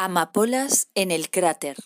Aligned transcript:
Amapolas 0.00 0.92
en 0.94 1.10
el 1.10 1.28
cráter. 1.28 1.76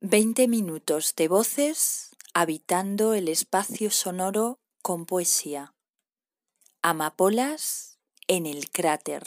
Veinte 0.00 0.48
minutos 0.48 1.14
de 1.14 1.28
voces 1.28 2.16
habitando 2.32 3.12
el 3.12 3.28
espacio 3.28 3.90
sonoro 3.90 4.58
con 4.80 5.04
poesía. 5.04 5.74
Amapolas 6.80 7.98
en 8.26 8.46
el 8.46 8.70
cráter. 8.70 9.24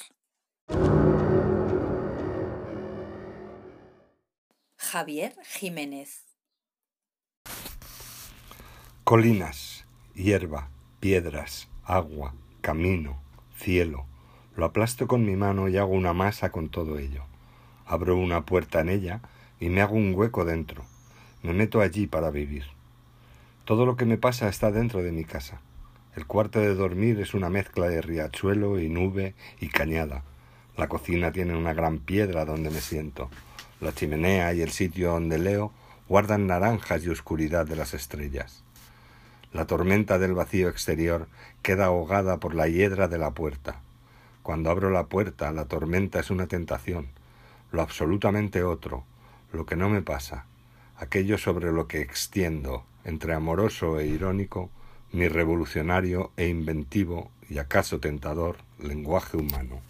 Javier 4.79 5.35
Jiménez. 5.45 6.23
Colinas, 9.03 9.85
hierba, 10.15 10.71
piedras, 10.99 11.69
agua, 11.83 12.33
camino, 12.61 13.21
cielo. 13.55 14.07
Lo 14.55 14.65
aplasto 14.65 15.07
con 15.07 15.27
mi 15.27 15.35
mano 15.35 15.69
y 15.69 15.77
hago 15.77 15.93
una 15.93 16.13
masa 16.13 16.51
con 16.51 16.69
todo 16.69 16.97
ello. 16.97 17.27
Abro 17.93 18.17
una 18.17 18.43
puerta 18.43 18.79
en 18.79 18.89
ella 18.89 19.21
y 19.59 19.69
me 19.69 19.81
hago 19.81 19.93
un 19.93 20.15
hueco 20.15 20.45
dentro. 20.45 20.83
Me 21.43 21.53
meto 21.53 21.79
allí 21.79 22.07
para 22.07 22.31
vivir. 22.31 22.63
Todo 23.65 23.85
lo 23.85 23.97
que 23.97 24.05
me 24.05 24.17
pasa 24.17 24.49
está 24.49 24.71
dentro 24.71 25.03
de 25.03 25.11
mi 25.11 25.25
casa. 25.25 25.61
El 26.15 26.25
cuarto 26.25 26.59
de 26.59 26.73
dormir 26.73 27.19
es 27.19 27.35
una 27.35 27.51
mezcla 27.51 27.87
de 27.89 28.01
riachuelo 28.01 28.79
y 28.79 28.89
nube 28.89 29.35
y 29.59 29.67
cañada. 29.67 30.23
La 30.75 30.87
cocina 30.87 31.31
tiene 31.31 31.55
una 31.55 31.75
gran 31.75 31.99
piedra 31.99 32.45
donde 32.45 32.71
me 32.71 32.81
siento. 32.81 33.29
La 33.79 33.93
chimenea 33.93 34.51
y 34.55 34.63
el 34.63 34.71
sitio 34.71 35.11
donde 35.11 35.37
leo 35.37 35.71
guardan 36.09 36.47
naranjas 36.47 37.03
y 37.03 37.09
oscuridad 37.09 37.67
de 37.67 37.75
las 37.75 37.93
estrellas. 37.93 38.63
La 39.51 39.67
tormenta 39.67 40.17
del 40.17 40.33
vacío 40.33 40.67
exterior 40.67 41.27
queda 41.61 41.85
ahogada 41.85 42.37
por 42.37 42.55
la 42.55 42.67
hiedra 42.67 43.07
de 43.07 43.19
la 43.19 43.35
puerta. 43.35 43.81
Cuando 44.41 44.71
abro 44.71 44.89
la 44.89 45.05
puerta, 45.05 45.51
la 45.51 45.65
tormenta 45.65 46.19
es 46.19 46.31
una 46.31 46.47
tentación 46.47 47.09
lo 47.73 47.81
absolutamente 47.81 48.63
otro, 48.63 49.03
lo 49.51 49.65
que 49.65 49.75
no 49.75 49.89
me 49.89 50.03
pasa, 50.03 50.45
aquello 50.95 51.39
sobre 51.39 51.71
lo 51.71 51.87
que 51.87 52.01
extiendo, 52.01 52.85
entre 53.03 53.33
amoroso 53.33 53.99
e 53.99 54.05
irónico, 54.05 54.69
mi 55.11 55.27
revolucionario 55.27 56.31
e 56.37 56.47
inventivo 56.47 57.31
y 57.49 57.57
acaso 57.57 57.99
tentador 57.99 58.57
lenguaje 58.77 59.37
humano. 59.37 59.81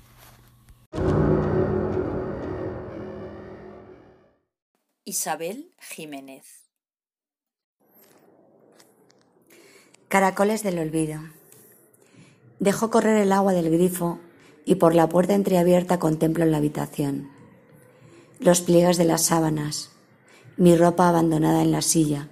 Isabel 5.03 5.73
Jiménez 5.79 6.63
Caracoles 10.07 10.63
del 10.63 10.79
olvido. 10.79 11.19
Dejo 12.59 12.89
correr 12.89 13.17
el 13.17 13.33
agua 13.33 13.51
del 13.51 13.69
grifo 13.69 14.19
y 14.63 14.75
por 14.75 14.95
la 14.95 15.09
puerta 15.09 15.33
entreabierta 15.33 15.99
contemplo 15.99 16.45
la 16.45 16.57
habitación 16.57 17.32
los 18.43 18.59
pliegues 18.59 18.97
de 18.97 19.05
las 19.05 19.23
sábanas, 19.25 19.91
mi 20.57 20.75
ropa 20.75 21.07
abandonada 21.07 21.61
en 21.61 21.71
la 21.71 21.81
silla, 21.81 22.27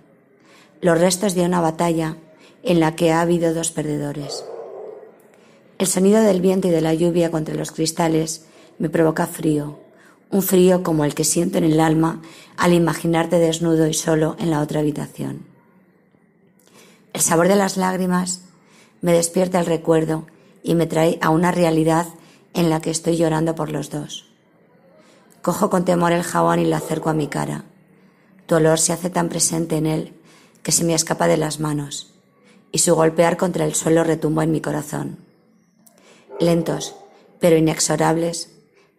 los 0.81 0.99
restos 0.99 1.35
de 1.35 1.43
una 1.43 1.61
batalla 1.61 2.17
en 2.63 2.81
la 2.81 2.95
que 2.95 3.11
ha 3.11 3.21
habido 3.21 3.53
dos 3.53 3.71
perdedores. 3.71 4.43
El 5.77 5.87
sonido 5.87 6.21
del 6.21 6.41
viento 6.41 6.67
y 6.67 6.71
de 6.71 6.81
la 6.81 6.93
lluvia 6.93 7.31
contra 7.31 7.55
los 7.55 7.71
cristales 7.71 8.45
me 8.77 8.89
provoca 8.89 9.25
frío, 9.25 9.79
un 10.31 10.41
frío 10.41 10.83
como 10.83 11.05
el 11.05 11.15
que 11.15 11.23
siento 11.23 11.57
en 11.57 11.63
el 11.63 11.79
alma 11.79 12.21
al 12.57 12.73
imaginarte 12.73 13.39
desnudo 13.39 13.87
y 13.87 13.93
solo 13.93 14.35
en 14.37 14.51
la 14.51 14.59
otra 14.59 14.81
habitación. 14.81 15.45
El 17.13 17.21
sabor 17.21 17.47
de 17.47 17.55
las 17.55 17.77
lágrimas 17.77 18.41
me 19.01 19.13
despierta 19.13 19.59
el 19.59 19.65
recuerdo 19.65 20.27
y 20.61 20.75
me 20.75 20.87
trae 20.87 21.17
a 21.21 21.29
una 21.29 21.51
realidad 21.51 22.07
en 22.53 22.69
la 22.69 22.81
que 22.81 22.91
estoy 22.91 23.15
llorando 23.15 23.55
por 23.55 23.71
los 23.71 23.89
dos. 23.89 24.30
Cojo 25.41 25.69
con 25.69 25.85
temor 25.85 26.11
el 26.11 26.23
jabón 26.23 26.59
y 26.59 26.65
lo 26.65 26.75
acerco 26.75 27.09
a 27.09 27.13
mi 27.13 27.27
cara. 27.27 27.65
Tu 28.45 28.55
olor 28.55 28.79
se 28.79 28.93
hace 28.93 29.09
tan 29.09 29.29
presente 29.29 29.77
en 29.77 29.85
él 29.85 30.13
que 30.61 30.71
se 30.71 30.83
me 30.83 30.93
escapa 30.93 31.27
de 31.27 31.37
las 31.37 31.59
manos 31.59 32.13
y 32.71 32.79
su 32.79 32.95
golpear 32.95 33.37
contra 33.37 33.65
el 33.65 33.73
suelo 33.75 34.03
retumba 34.03 34.43
en 34.43 34.51
mi 34.51 34.61
corazón. 34.61 35.17
Lentos, 36.39 36.95
pero 37.39 37.57
inexorables, 37.57 38.51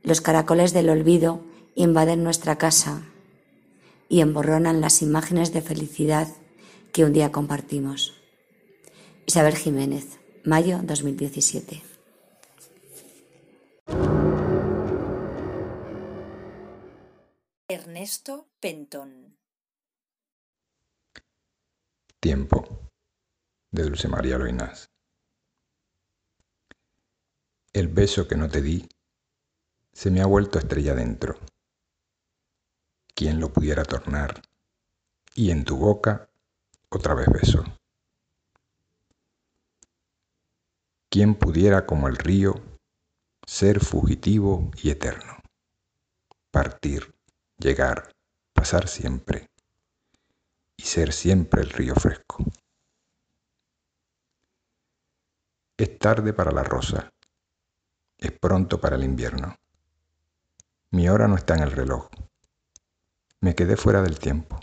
los 0.03 0.21
caracoles 0.21 0.73
del 0.73 0.91
olvido 0.91 1.43
invaden 1.75 2.25
nuestra 2.25 2.59
casa 2.59 3.03
y 4.09 4.21
emborronan 4.21 4.81
las 4.81 5.01
imágenes 5.01 5.53
de 5.53 5.63
felicidad 5.63 6.29
que 6.93 7.05
un 7.05 7.13
día 7.13 7.33
compartimos. 7.33 8.15
Isabel 9.27 9.57
Jiménez, 9.57 10.19
mayo 10.45 10.81
2017. 10.83 11.92
Ernesto 17.69 18.49
Pentón. 18.61 19.39
Tiempo, 22.21 22.91
de 23.71 23.85
Dulce 23.85 24.09
María 24.09 24.37
Loinás. 24.37 24.91
El 27.73 27.89
beso 27.89 28.29
que 28.29 28.37
no 28.37 28.49
te 28.49 28.61
di 28.61 28.87
se 29.93 30.11
me 30.11 30.21
ha 30.21 30.27
vuelto 30.27 30.59
estrella 30.59 30.95
dentro. 30.95 31.39
¿Quién 33.15 33.41
lo 33.41 33.53
pudiera 33.53 33.85
tornar? 33.85 34.43
Y 35.35 35.51
en 35.51 35.65
tu 35.65 35.77
boca 35.77 36.29
otra 36.91 37.15
vez 37.15 37.29
beso. 37.29 37.65
¿Quién 41.09 41.37
pudiera 41.37 41.87
como 41.87 42.09
el 42.09 42.17
río 42.17 42.55
ser 43.47 43.81
fugitivo 43.81 44.71
y 44.83 44.91
eterno? 44.91 45.39
Partir 46.51 47.12
llegar, 47.63 48.13
pasar 48.53 48.89
siempre 48.89 49.49
y 50.77 50.83
ser 50.83 51.13
siempre 51.13 51.63
el 51.63 51.71
río 51.71 51.95
fresco. 51.95 52.45
Es 55.77 55.99
tarde 55.99 56.33
para 56.33 56.51
la 56.53 56.65
rosa, 56.65 57.13
es 58.19 58.33
pronto 58.33 58.81
para 58.81 58.97
el 58.97 59.05
invierno. 59.05 59.57
Mi 60.91 61.09
hora 61.09 61.29
no 61.29 61.37
está 61.37 61.55
en 61.55 61.63
el 61.63 61.73
reloj. 61.73 62.09
Me 63.41 63.55
quedé 63.55 63.77
fuera 63.77 64.03
del 64.03 64.19
tiempo. 64.19 64.61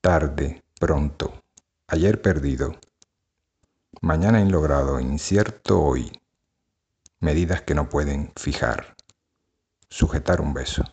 Tarde, 0.00 0.62
pronto, 0.78 1.42
ayer 1.88 2.22
perdido, 2.22 2.78
mañana 4.00 4.40
inlogrado, 4.40 5.00
incierto 5.00 5.82
hoy 5.82 6.10
medidas 7.20 7.62
que 7.62 7.74
no 7.74 7.88
pueden 7.88 8.32
fijar, 8.36 8.96
sujetar 9.88 10.40
un 10.40 10.54
beso. 10.54 10.84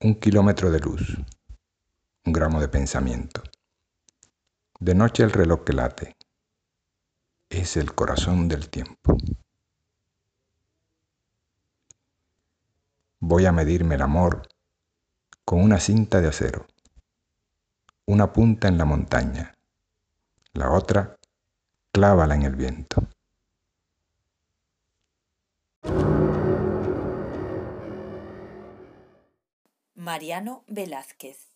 Un 0.00 0.16
kilómetro 0.16 0.70
de 0.70 0.80
luz, 0.80 1.16
un 2.24 2.32
gramo 2.32 2.60
de 2.60 2.68
pensamiento. 2.68 3.42
De 4.80 4.94
noche 4.96 5.22
el 5.22 5.30
reloj 5.30 5.62
que 5.64 5.72
late, 5.72 6.16
es 7.48 7.76
el 7.76 7.94
corazón 7.94 8.48
del 8.48 8.68
tiempo. 8.68 9.16
Voy 13.20 13.46
a 13.46 13.52
medirme 13.52 13.94
el 13.94 14.02
amor 14.02 14.48
con 15.44 15.60
una 15.62 15.78
cinta 15.78 16.20
de 16.20 16.28
acero, 16.28 16.66
una 18.06 18.32
punta 18.32 18.66
en 18.66 18.78
la 18.78 18.84
montaña, 18.84 19.54
la 20.54 20.72
otra 20.72 21.16
clávala 21.92 22.34
en 22.34 22.42
el 22.42 22.56
viento. 22.56 23.06
Mariano 29.94 30.64
Velázquez. 30.66 31.52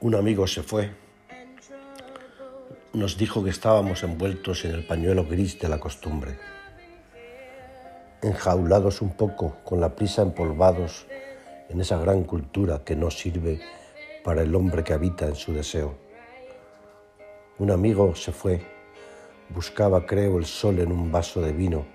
Un 0.00 0.14
amigo 0.14 0.46
se 0.46 0.62
fue. 0.62 0.94
Nos 2.92 3.18
dijo 3.18 3.42
que 3.42 3.50
estábamos 3.50 4.02
envueltos 4.04 4.64
en 4.64 4.72
el 4.72 4.86
pañuelo 4.86 5.26
gris 5.26 5.58
de 5.58 5.68
la 5.68 5.80
costumbre 5.80 6.38
enjaulados 8.26 9.02
un 9.02 9.10
poco, 9.10 9.56
con 9.64 9.80
la 9.80 9.94
prisa 9.94 10.22
empolvados 10.22 11.06
en 11.68 11.80
esa 11.80 11.96
gran 11.98 12.24
cultura 12.24 12.82
que 12.84 12.96
no 12.96 13.10
sirve 13.10 13.60
para 14.24 14.42
el 14.42 14.54
hombre 14.54 14.82
que 14.82 14.92
habita 14.92 15.26
en 15.26 15.36
su 15.36 15.52
deseo. 15.52 15.94
Un 17.58 17.70
amigo 17.70 18.14
se 18.16 18.32
fue, 18.32 18.60
buscaba, 19.48 20.06
creo, 20.06 20.38
el 20.38 20.44
sol 20.44 20.80
en 20.80 20.90
un 20.90 21.12
vaso 21.12 21.40
de 21.40 21.52
vino, 21.52 21.86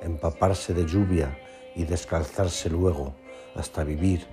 empaparse 0.00 0.72
de 0.72 0.86
lluvia 0.86 1.38
y 1.74 1.84
descalzarse 1.84 2.70
luego 2.70 3.14
hasta 3.54 3.84
vivir, 3.84 4.26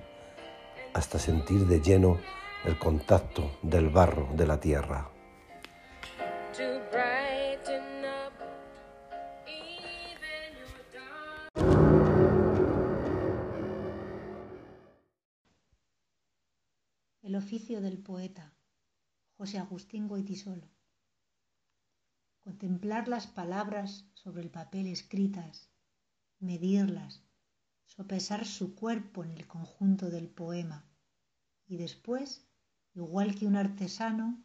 hasta 0.94 1.18
sentir 1.18 1.66
de 1.66 1.80
lleno 1.80 2.18
el 2.64 2.78
contacto 2.78 3.50
del 3.62 3.90
barro 3.90 4.28
de 4.34 4.46
la 4.46 4.58
tierra. 4.58 5.13
Oficio 17.54 17.80
del 17.80 17.98
poeta 17.98 18.52
José 19.36 19.58
Agustín 19.58 20.08
Goitisolo. 20.08 20.68
Contemplar 22.40 23.06
las 23.06 23.28
palabras 23.28 24.10
sobre 24.14 24.42
el 24.42 24.50
papel 24.50 24.88
escritas, 24.88 25.70
medirlas, 26.40 27.22
sopesar 27.84 28.44
su 28.44 28.74
cuerpo 28.74 29.22
en 29.22 29.30
el 29.30 29.46
conjunto 29.46 30.10
del 30.10 30.28
poema 30.28 30.84
y 31.68 31.76
después, 31.76 32.44
igual 32.92 33.36
que 33.36 33.46
un 33.46 33.54
artesano, 33.54 34.42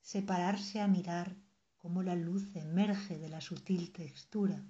separarse 0.00 0.80
a 0.80 0.88
mirar 0.88 1.36
cómo 1.76 2.02
la 2.02 2.16
luz 2.16 2.56
emerge 2.56 3.18
de 3.18 3.28
la 3.28 3.40
sutil 3.40 3.92
textura. 3.92 4.66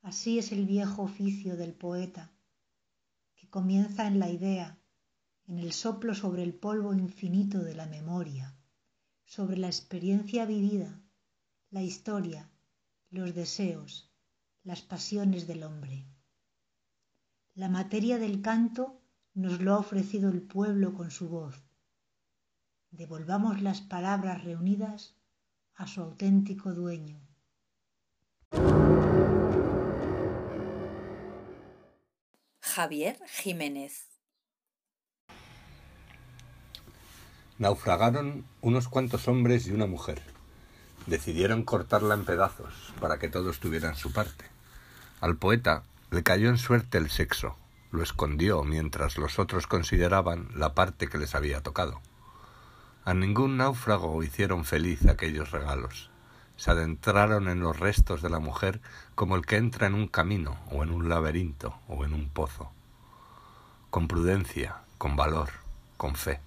Así 0.00 0.38
es 0.38 0.50
el 0.52 0.64
viejo 0.64 1.02
oficio 1.02 1.58
del 1.58 1.74
poeta, 1.74 2.32
que 3.34 3.50
comienza 3.50 4.06
en 4.06 4.18
la 4.18 4.30
idea, 4.30 4.78
en 5.48 5.58
el 5.58 5.72
soplo 5.72 6.14
sobre 6.14 6.42
el 6.42 6.52
polvo 6.52 6.92
infinito 6.92 7.60
de 7.60 7.74
la 7.74 7.86
memoria, 7.86 8.54
sobre 9.24 9.56
la 9.56 9.66
experiencia 9.66 10.44
vivida, 10.44 11.00
la 11.70 11.82
historia, 11.82 12.50
los 13.08 13.34
deseos, 13.34 14.12
las 14.62 14.82
pasiones 14.82 15.46
del 15.46 15.62
hombre. 15.62 16.06
La 17.54 17.70
materia 17.70 18.18
del 18.18 18.42
canto 18.42 19.00
nos 19.32 19.60
lo 19.62 19.74
ha 19.74 19.78
ofrecido 19.78 20.30
el 20.30 20.42
pueblo 20.42 20.92
con 20.92 21.10
su 21.10 21.30
voz. 21.30 21.56
Devolvamos 22.90 23.62
las 23.62 23.80
palabras 23.80 24.44
reunidas 24.44 25.16
a 25.74 25.86
su 25.86 26.02
auténtico 26.02 26.74
dueño. 26.74 27.26
Javier 32.60 33.18
Jiménez 33.26 34.07
Naufragaron 37.58 38.44
unos 38.60 38.86
cuantos 38.86 39.26
hombres 39.26 39.66
y 39.66 39.72
una 39.72 39.86
mujer. 39.86 40.22
Decidieron 41.06 41.64
cortarla 41.64 42.14
en 42.14 42.24
pedazos 42.24 42.94
para 43.00 43.18
que 43.18 43.28
todos 43.28 43.58
tuvieran 43.58 43.96
su 43.96 44.12
parte. 44.12 44.44
Al 45.20 45.36
poeta 45.36 45.82
le 46.12 46.22
cayó 46.22 46.50
en 46.50 46.58
suerte 46.58 46.98
el 46.98 47.10
sexo, 47.10 47.56
lo 47.90 48.04
escondió 48.04 48.62
mientras 48.62 49.18
los 49.18 49.40
otros 49.40 49.66
consideraban 49.66 50.50
la 50.54 50.74
parte 50.74 51.08
que 51.08 51.18
les 51.18 51.34
había 51.34 51.60
tocado. 51.60 52.00
A 53.04 53.12
ningún 53.14 53.56
náufrago 53.56 54.22
hicieron 54.22 54.64
feliz 54.64 55.04
aquellos 55.06 55.50
regalos. 55.50 56.10
Se 56.56 56.70
adentraron 56.70 57.48
en 57.48 57.58
los 57.58 57.80
restos 57.80 58.22
de 58.22 58.30
la 58.30 58.38
mujer 58.38 58.80
como 59.16 59.34
el 59.34 59.44
que 59.44 59.56
entra 59.56 59.88
en 59.88 59.94
un 59.94 60.06
camino 60.06 60.58
o 60.70 60.84
en 60.84 60.90
un 60.90 61.08
laberinto 61.08 61.74
o 61.88 62.04
en 62.04 62.14
un 62.14 62.28
pozo. 62.28 62.70
Con 63.90 64.06
prudencia, 64.06 64.76
con 64.96 65.16
valor, 65.16 65.50
con 65.96 66.14
fe. 66.14 66.40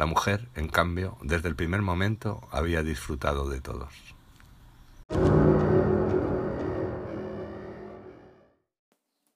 La 0.00 0.06
mujer, 0.06 0.48
en 0.54 0.68
cambio, 0.68 1.18
desde 1.20 1.50
el 1.50 1.54
primer 1.54 1.82
momento 1.82 2.40
había 2.50 2.82
disfrutado 2.82 3.50
de 3.50 3.60
todos. 3.60 3.92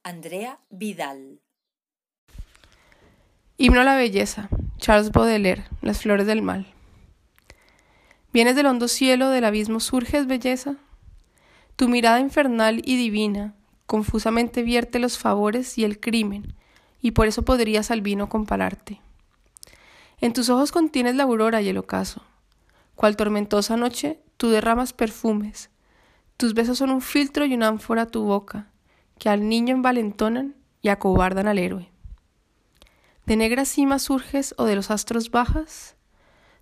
Andrea 0.03 0.61
Vidal 0.71 1.43
Himno 3.59 3.83
a 3.83 3.85
la 3.85 3.97
belleza. 3.97 4.49
Charles 4.79 5.13
Baudelaire. 5.13 5.67
Las 5.83 6.01
flores 6.01 6.27
del 6.27 6.41
mal. 6.41 6.67
Vienes 8.33 8.57
del 8.57 8.65
hondo 8.65 8.89
cielo, 8.89 9.29
del 9.29 9.45
abismo 9.45 9.81
surges, 9.81 10.27
belleza. 10.27 10.77
Tu 11.77 11.91
mirada 11.91 12.21
infernal 12.21 12.81
y 12.87 12.97
divina 12.97 13.55
confusamente 13.85 14.63
vierte 14.63 14.99
los 14.99 15.19
favores 15.19 15.77
y 15.77 15.85
el 15.85 16.01
crimen, 16.01 16.55
y 17.03 17.11
por 17.11 17.27
eso 17.27 17.43
podrías 17.43 17.91
al 17.91 18.01
vino 18.01 18.31
compararte. 18.31 19.03
En 20.25 20.33
tus 20.33 20.49
ojos 20.49 20.73
contienes 20.73 21.17
la 21.17 21.25
aurora 21.25 21.61
y 21.61 21.69
el 21.69 21.77
ocaso. 21.77 22.23
Cual 22.95 23.15
tormentosa 23.15 23.77
noche, 23.77 24.23
tú 24.39 24.49
derramas 24.49 24.95
perfumes. 24.95 25.69
Tus 26.39 26.55
besos 26.55 26.79
son 26.79 26.89
un 26.89 27.03
filtro 27.03 27.45
y 27.45 27.53
una 27.53 27.69
ánfora 27.69 28.03
a 28.03 28.07
tu 28.07 28.23
boca, 28.23 28.71
que 29.19 29.29
al 29.29 29.47
niño 29.51 29.75
envalentonan 29.75 30.55
y 30.81 30.89
acobardan 30.89 31.47
al 31.47 31.59
héroe. 31.59 31.91
¿De 33.27 33.37
negras 33.37 33.69
cimas 33.69 34.05
surges 34.05 34.55
o 34.57 34.65
de 34.65 34.77
los 34.77 34.91
astros 34.91 35.31
bajas? 35.31 35.95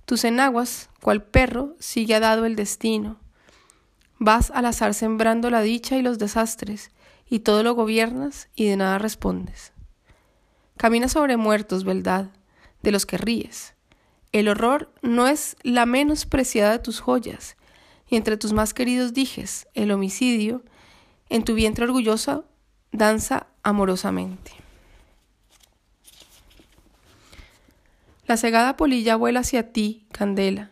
Tus 0.06 0.24
enaguas, 0.24 0.90
cual 1.00 1.22
perro, 1.22 1.76
sigue 1.78 2.18
dado 2.18 2.46
el 2.46 2.56
destino. 2.56 3.20
Vas 4.18 4.50
al 4.50 4.66
azar 4.66 4.92
sembrando 4.92 5.50
la 5.50 5.62
dicha 5.62 5.96
y 5.96 6.02
los 6.02 6.18
desastres, 6.18 6.90
y 7.30 7.38
todo 7.38 7.62
lo 7.62 7.76
gobiernas 7.76 8.48
y 8.56 8.66
de 8.66 8.76
nada 8.76 8.98
respondes. 8.98 9.72
Caminas 10.76 11.12
sobre 11.12 11.36
muertos, 11.36 11.84
¿verdad? 11.84 12.32
De 12.82 12.92
los 12.92 13.06
que 13.06 13.18
ríes. 13.18 13.74
El 14.32 14.48
horror 14.48 14.92
no 15.02 15.28
es 15.28 15.56
la 15.62 15.86
menos 15.86 16.26
preciada 16.26 16.72
de 16.72 16.78
tus 16.78 17.00
joyas, 17.00 17.56
y 18.08 18.16
entre 18.16 18.36
tus 18.36 18.52
más 18.52 18.74
queridos 18.74 19.14
dijes, 19.14 19.68
el 19.74 19.90
homicidio, 19.90 20.62
en 21.28 21.44
tu 21.44 21.54
vientre 21.54 21.84
orgullosa, 21.84 22.44
danza 22.92 23.46
amorosamente. 23.62 24.52
La 28.26 28.36
cegada 28.36 28.76
polilla 28.76 29.16
vuela 29.16 29.40
hacia 29.40 29.72
ti, 29.72 30.06
candela, 30.12 30.70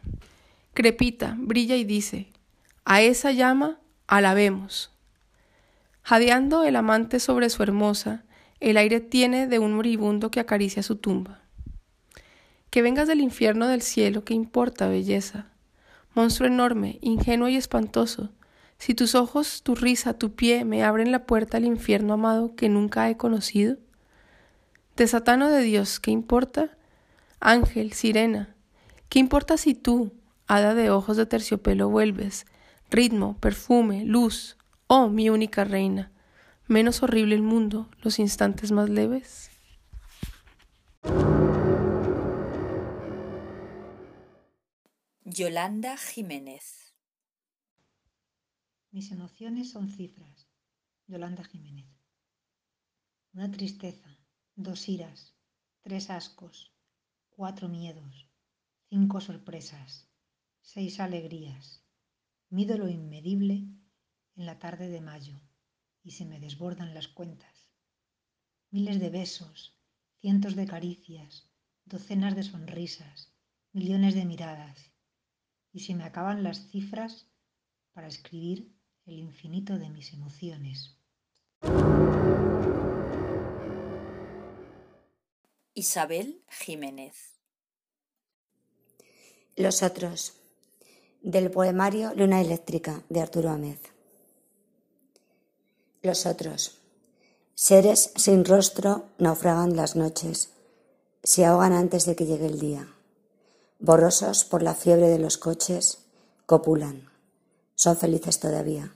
crepita, 0.74 1.36
brilla 1.38 1.76
y 1.76 1.84
dice, 1.84 2.30
a 2.84 3.02
esa 3.02 3.32
llama 3.32 3.78
alabemos. 4.06 4.90
Jadeando 6.02 6.64
el 6.64 6.76
amante 6.76 7.20
sobre 7.20 7.50
su 7.50 7.62
hermosa, 7.62 8.24
el 8.60 8.76
aire 8.76 9.00
tiene 9.00 9.46
de 9.46 9.58
un 9.58 9.74
moribundo 9.74 10.30
que 10.30 10.40
acaricia 10.40 10.82
su 10.82 10.96
tumba. 10.96 11.42
Que 12.70 12.82
vengas 12.82 13.08
del 13.08 13.20
infierno 13.20 13.66
del 13.66 13.82
cielo, 13.82 14.24
¿qué 14.24 14.34
importa, 14.34 14.88
belleza? 14.88 15.46
Monstruo 16.14 16.48
enorme, 16.48 16.98
ingenuo 17.02 17.48
y 17.48 17.56
espantoso, 17.56 18.30
si 18.80 18.94
tus 18.94 19.14
ojos, 19.14 19.62
tu 19.62 19.74
risa, 19.74 20.14
tu 20.14 20.34
pie 20.34 20.64
me 20.64 20.82
abren 20.84 21.12
la 21.12 21.26
puerta 21.26 21.58
al 21.58 21.66
infierno 21.66 22.14
amado 22.14 22.54
que 22.56 22.70
nunca 22.70 23.10
he 23.10 23.16
conocido. 23.18 23.76
Desatano 24.96 25.50
de 25.50 25.60
Dios, 25.60 26.00
¿qué 26.00 26.10
importa? 26.10 26.78
Ángel, 27.40 27.92
sirena, 27.92 28.54
¿qué 29.10 29.18
importa 29.18 29.58
si 29.58 29.74
tú, 29.74 30.14
hada 30.46 30.74
de 30.74 30.88
ojos 30.88 31.18
de 31.18 31.26
terciopelo, 31.26 31.90
vuelves? 31.90 32.46
Ritmo, 32.90 33.36
perfume, 33.38 34.06
luz, 34.06 34.56
oh 34.86 35.10
mi 35.10 35.28
única 35.28 35.64
reina, 35.64 36.10
menos 36.66 37.02
horrible 37.02 37.34
el 37.34 37.42
mundo, 37.42 37.90
los 38.00 38.18
instantes 38.18 38.72
más 38.72 38.88
leves. 38.88 39.50
Yolanda 45.32 45.96
Jiménez. 45.96 46.92
Mis 48.90 49.12
emociones 49.12 49.70
son 49.70 49.88
cifras. 49.88 50.48
Yolanda 51.06 51.44
Jiménez. 51.44 51.86
Una 53.32 53.48
tristeza, 53.48 54.18
dos 54.56 54.88
iras, 54.88 55.36
tres 55.82 56.10
ascos, 56.10 56.74
cuatro 57.28 57.68
miedos, 57.68 58.28
cinco 58.88 59.20
sorpresas, 59.20 60.10
seis 60.62 60.98
alegrías. 60.98 61.84
Mido 62.48 62.76
lo 62.76 62.88
inmedible 62.88 63.68
en 64.34 64.46
la 64.46 64.58
tarde 64.58 64.88
de 64.88 65.00
mayo 65.00 65.40
y 66.02 66.10
se 66.10 66.24
me 66.24 66.40
desbordan 66.40 66.92
las 66.92 67.06
cuentas. 67.06 67.70
Miles 68.72 68.98
de 68.98 69.10
besos, 69.10 69.78
cientos 70.20 70.56
de 70.56 70.66
caricias, 70.66 71.48
docenas 71.84 72.34
de 72.34 72.42
sonrisas, 72.42 73.32
millones 73.72 74.16
de 74.16 74.24
miradas 74.24 74.89
y 75.72 75.80
se 75.80 75.94
me 75.94 76.04
acaban 76.04 76.42
las 76.42 76.68
cifras 76.70 77.26
para 77.92 78.08
escribir 78.08 78.72
el 79.06 79.18
infinito 79.18 79.78
de 79.78 79.90
mis 79.90 80.12
emociones. 80.12 80.96
Isabel 85.74 86.42
Jiménez. 86.48 87.40
Los 89.56 89.82
otros. 89.82 90.34
Del 91.22 91.50
poemario 91.50 92.12
Luna 92.14 92.40
Eléctrica 92.40 93.02
de 93.08 93.20
Arturo 93.20 93.50
Amez. 93.50 93.80
Los 96.02 96.26
otros. 96.26 96.78
Seres 97.54 98.12
sin 98.16 98.44
rostro 98.46 99.10
naufragan 99.18 99.76
las 99.76 99.94
noches, 99.94 100.50
se 101.22 101.44
ahogan 101.44 101.74
antes 101.74 102.06
de 102.06 102.16
que 102.16 102.24
llegue 102.24 102.46
el 102.46 102.58
día 102.58 102.88
borrosos 103.80 104.44
por 104.44 104.62
la 104.62 104.74
fiebre 104.74 105.08
de 105.08 105.18
los 105.18 105.38
coches, 105.38 105.98
copulan. 106.46 107.10
Son 107.74 107.96
felices 107.96 108.38
todavía. 108.38 108.94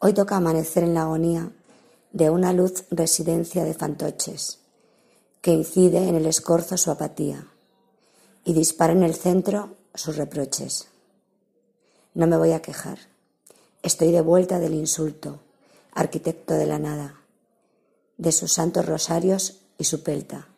Hoy 0.00 0.12
toca 0.12 0.36
amanecer 0.36 0.82
en 0.82 0.94
la 0.94 1.02
agonía 1.02 1.52
de 2.12 2.30
una 2.30 2.52
luz 2.52 2.84
residencia 2.90 3.64
de 3.64 3.74
fantoches, 3.74 4.58
que 5.40 5.52
incide 5.52 6.08
en 6.08 6.16
el 6.16 6.26
escorzo 6.26 6.76
su 6.76 6.90
apatía 6.90 7.46
y 8.44 8.54
dispara 8.54 8.92
en 8.92 9.02
el 9.02 9.14
centro 9.14 9.76
sus 9.94 10.16
reproches. 10.16 10.88
No 12.14 12.26
me 12.26 12.36
voy 12.36 12.52
a 12.52 12.62
quejar. 12.62 12.98
Estoy 13.82 14.10
de 14.10 14.20
vuelta 14.20 14.58
del 14.58 14.74
insulto, 14.74 15.40
arquitecto 15.92 16.54
de 16.54 16.66
la 16.66 16.78
nada, 16.78 17.20
de 18.16 18.32
sus 18.32 18.52
santos 18.52 18.86
rosarios 18.86 19.60
y 19.78 19.84
su 19.84 20.02
pelta 20.02 20.48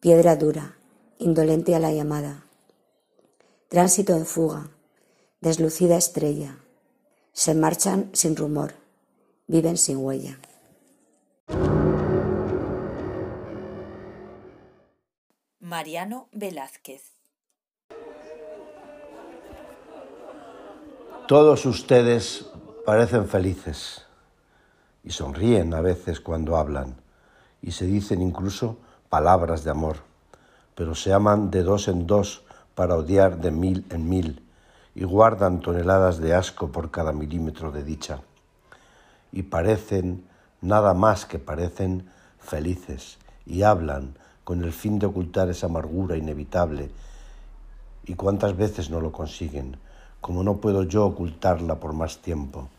piedra 0.00 0.34
dura, 0.34 0.78
indolente 1.20 1.74
a 1.74 1.78
la 1.78 1.92
llamada. 1.92 2.44
Tránsito 3.68 4.16
en 4.16 4.26
fuga, 4.26 4.70
deslucida 5.40 5.96
estrella, 5.96 6.58
se 7.32 7.54
marchan 7.54 8.10
sin 8.12 8.34
rumor, 8.34 8.74
viven 9.46 9.76
sin 9.76 9.98
huella. 9.98 10.40
Mariano 15.60 16.28
Velázquez. 16.32 17.12
Todos 21.28 21.64
ustedes 21.64 22.50
parecen 22.84 23.28
felices 23.28 24.04
y 25.04 25.10
sonríen 25.10 25.72
a 25.74 25.80
veces 25.80 26.20
cuando 26.20 26.56
hablan 26.56 27.00
y 27.62 27.70
se 27.70 27.86
dicen 27.86 28.20
incluso 28.20 28.78
palabras 29.08 29.62
de 29.62 29.70
amor, 29.70 30.09
pero 30.80 30.94
se 30.94 31.12
aman 31.12 31.50
de 31.50 31.62
dos 31.62 31.88
en 31.88 32.06
dos 32.06 32.42
para 32.74 32.96
odiar 32.96 33.36
de 33.42 33.50
mil 33.50 33.84
en 33.90 34.08
mil 34.08 34.42
y 34.94 35.04
guardan 35.04 35.60
toneladas 35.60 36.20
de 36.20 36.34
asco 36.34 36.72
por 36.72 36.90
cada 36.90 37.12
milímetro 37.12 37.70
de 37.70 37.84
dicha. 37.84 38.22
Y 39.30 39.42
parecen, 39.42 40.24
nada 40.62 40.94
más 40.94 41.26
que 41.26 41.38
parecen, 41.38 42.08
felices 42.38 43.18
y 43.44 43.60
hablan 43.60 44.16
con 44.42 44.64
el 44.64 44.72
fin 44.72 44.98
de 44.98 45.04
ocultar 45.04 45.50
esa 45.50 45.66
amargura 45.66 46.16
inevitable. 46.16 46.90
¿Y 48.06 48.14
cuántas 48.14 48.56
veces 48.56 48.88
no 48.88 49.02
lo 49.02 49.12
consiguen? 49.12 49.76
como 50.22 50.42
no 50.42 50.62
puedo 50.62 50.84
yo 50.84 51.04
ocultarla 51.04 51.78
por 51.78 51.92
más 51.92 52.22
tiempo. 52.22 52.70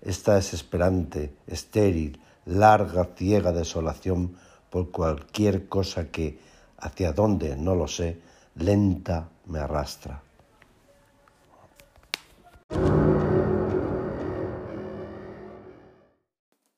Esta 0.00 0.36
desesperante, 0.36 1.34
estéril, 1.48 2.20
larga, 2.44 3.08
ciega 3.16 3.50
desolación 3.50 4.36
por 4.70 4.92
cualquier 4.92 5.68
cosa 5.68 6.12
que, 6.12 6.38
hacia 6.84 7.12
dónde 7.12 7.56
no 7.56 7.74
lo 7.74 7.88
sé, 7.88 8.20
lenta 8.56 9.30
me 9.46 9.58
arrastra. 9.58 10.22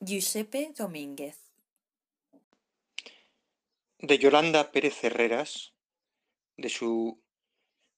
Giuseppe 0.01 0.73
Domínguez 0.79 1.37
De 3.99 4.19
Yolanda 4.19 4.71
Pérez 4.71 5.03
Herreras, 5.03 5.75
de 6.57 6.69
su 6.69 7.21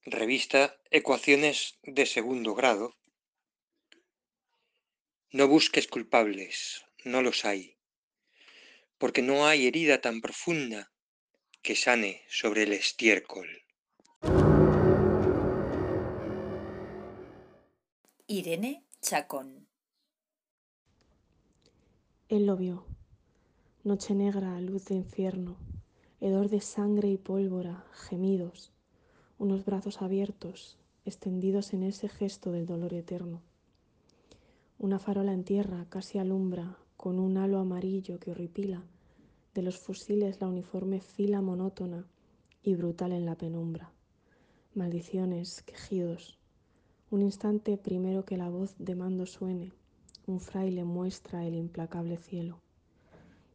revista 0.06 0.80
Ecuaciones 0.90 1.78
de 1.82 2.06
segundo 2.06 2.54
grado. 2.54 2.94
No 5.30 5.46
busques 5.46 5.86
culpables, 5.86 6.86
no 7.04 7.20
los 7.20 7.44
hay, 7.44 7.76
porque 8.96 9.20
no 9.20 9.46
hay 9.46 9.66
herida 9.66 10.00
tan 10.00 10.22
profunda 10.22 10.90
que 11.62 11.74
sane 11.74 12.22
sobre 12.28 12.62
el 12.62 12.72
estiércol. 12.72 13.48
Irene 18.26 18.84
Chacón 19.00 19.66
Él 22.28 22.46
lo 22.46 22.56
vio. 22.56 22.84
Noche 23.84 24.14
negra, 24.14 24.60
luz 24.60 24.84
de 24.86 24.96
infierno, 24.96 25.56
hedor 26.20 26.48
de 26.48 26.60
sangre 26.60 27.08
y 27.08 27.16
pólvora, 27.16 27.86
gemidos, 27.92 28.72
unos 29.38 29.64
brazos 29.64 30.02
abiertos, 30.02 30.76
extendidos 31.04 31.72
en 31.72 31.84
ese 31.84 32.08
gesto 32.08 32.52
del 32.52 32.66
dolor 32.66 32.92
eterno. 32.92 33.40
Una 34.78 34.98
farola 34.98 35.32
en 35.32 35.44
tierra 35.44 35.86
casi 35.88 36.18
alumbra, 36.18 36.76
con 36.96 37.18
un 37.18 37.38
halo 37.38 37.58
amarillo 37.58 38.18
que 38.18 38.30
horripila, 38.32 38.82
de 39.54 39.62
los 39.62 39.78
fusiles 39.78 40.40
la 40.40 40.48
uniforme 40.48 41.00
fila 41.00 41.40
monótona 41.40 42.06
y 42.62 42.74
brutal 42.74 43.12
en 43.12 43.24
la 43.24 43.36
penumbra. 43.36 43.92
Maldiciones, 44.74 45.62
quejidos. 45.62 46.38
Un 47.10 47.22
instante 47.22 47.76
primero 47.78 48.24
que 48.24 48.36
la 48.36 48.48
voz 48.48 48.74
de 48.78 48.94
mando 48.94 49.26
suene, 49.26 49.72
un 50.26 50.40
fraile 50.40 50.84
muestra 50.84 51.46
el 51.46 51.54
implacable 51.54 52.18
cielo. 52.18 52.60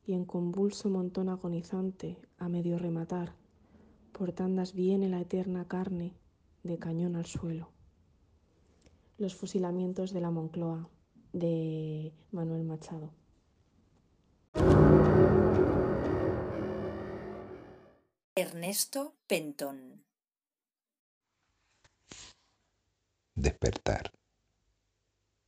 Y 0.05 0.13
en 0.13 0.25
convulso 0.25 0.89
montón 0.89 1.29
agonizante, 1.29 2.17
a 2.37 2.49
medio 2.49 2.77
rematar, 2.77 3.35
por 4.11 4.31
tandas 4.33 4.73
viene 4.73 5.07
la 5.09 5.21
eterna 5.21 5.67
carne 5.67 6.13
de 6.63 6.77
cañón 6.77 7.15
al 7.15 7.25
suelo. 7.25 7.69
Los 9.17 9.35
fusilamientos 9.35 10.11
de 10.11 10.21
la 10.21 10.31
Moncloa 10.31 10.89
de 11.31 12.11
Manuel 12.31 12.63
Machado. 12.63 13.11
Ernesto 18.45 19.15
Pentón 19.25 20.03
Despertar 23.35 24.11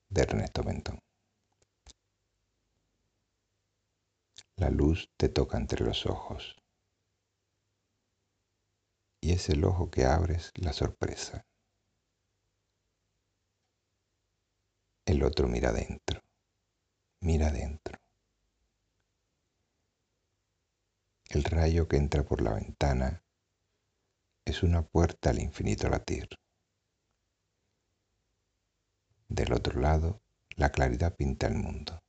de 0.07 0.21
Ernesto 0.21 0.63
Pentón. 0.63 0.99
La 4.55 4.69
luz 4.69 5.09
te 5.17 5.27
toca 5.27 5.57
entre 5.57 5.83
los 5.83 6.05
ojos 6.05 6.55
y 9.19 9.33
es 9.33 9.49
el 9.49 9.65
ojo 9.65 9.91
que 9.91 10.05
abres 10.05 10.53
la 10.55 10.71
sorpresa. 10.71 11.45
El 15.05 15.21
otro 15.23 15.49
mira 15.49 15.71
adentro, 15.71 16.21
mira 17.19 17.47
adentro. 17.47 18.04
El 21.29 21.43
rayo 21.43 21.87
que 21.87 21.97
entra 21.97 22.23
por 22.23 22.41
la 22.41 22.53
ventana 22.53 23.23
es 24.45 24.63
una 24.63 24.81
puerta 24.83 25.31
al 25.31 25.39
infinito 25.39 25.89
latir. 25.89 26.29
Del 29.27 29.53
otro 29.53 29.79
lado, 29.79 30.21
la 30.55 30.71
claridad 30.71 31.15
pinta 31.15 31.47
el 31.47 31.55
mundo. 31.55 32.01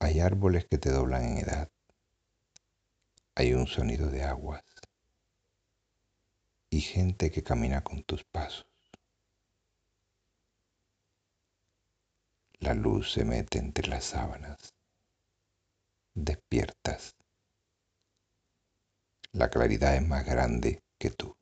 Hay 0.00 0.20
árboles 0.20 0.66
que 0.66 0.78
te 0.78 0.90
doblan 0.90 1.24
en 1.24 1.38
edad 1.38 1.70
hay 3.34 3.54
un 3.54 3.66
sonido 3.66 4.10
de 4.10 4.24
aguas 4.24 4.62
y 6.68 6.80
gente 6.80 7.30
que 7.30 7.42
camina 7.42 7.82
con 7.82 8.02
tus 8.02 8.24
pasos. 8.24 8.66
La 12.58 12.74
luz 12.74 13.12
se 13.12 13.24
mete 13.24 13.58
entre 13.58 13.88
las 13.88 14.04
sábanas. 14.04 14.74
Despiertas. 16.14 17.16
La 19.32 19.48
claridad 19.48 19.96
es 19.96 20.06
más 20.06 20.26
grande 20.26 20.82
que 20.98 21.10
tú. 21.10 21.34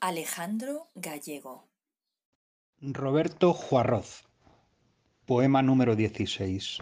Alejandro 0.00 0.88
Gallego 0.94 1.68
Roberto 2.80 3.52
Juarroz. 3.52 4.24
Poema 5.26 5.62
número 5.62 5.96
16. 5.96 6.78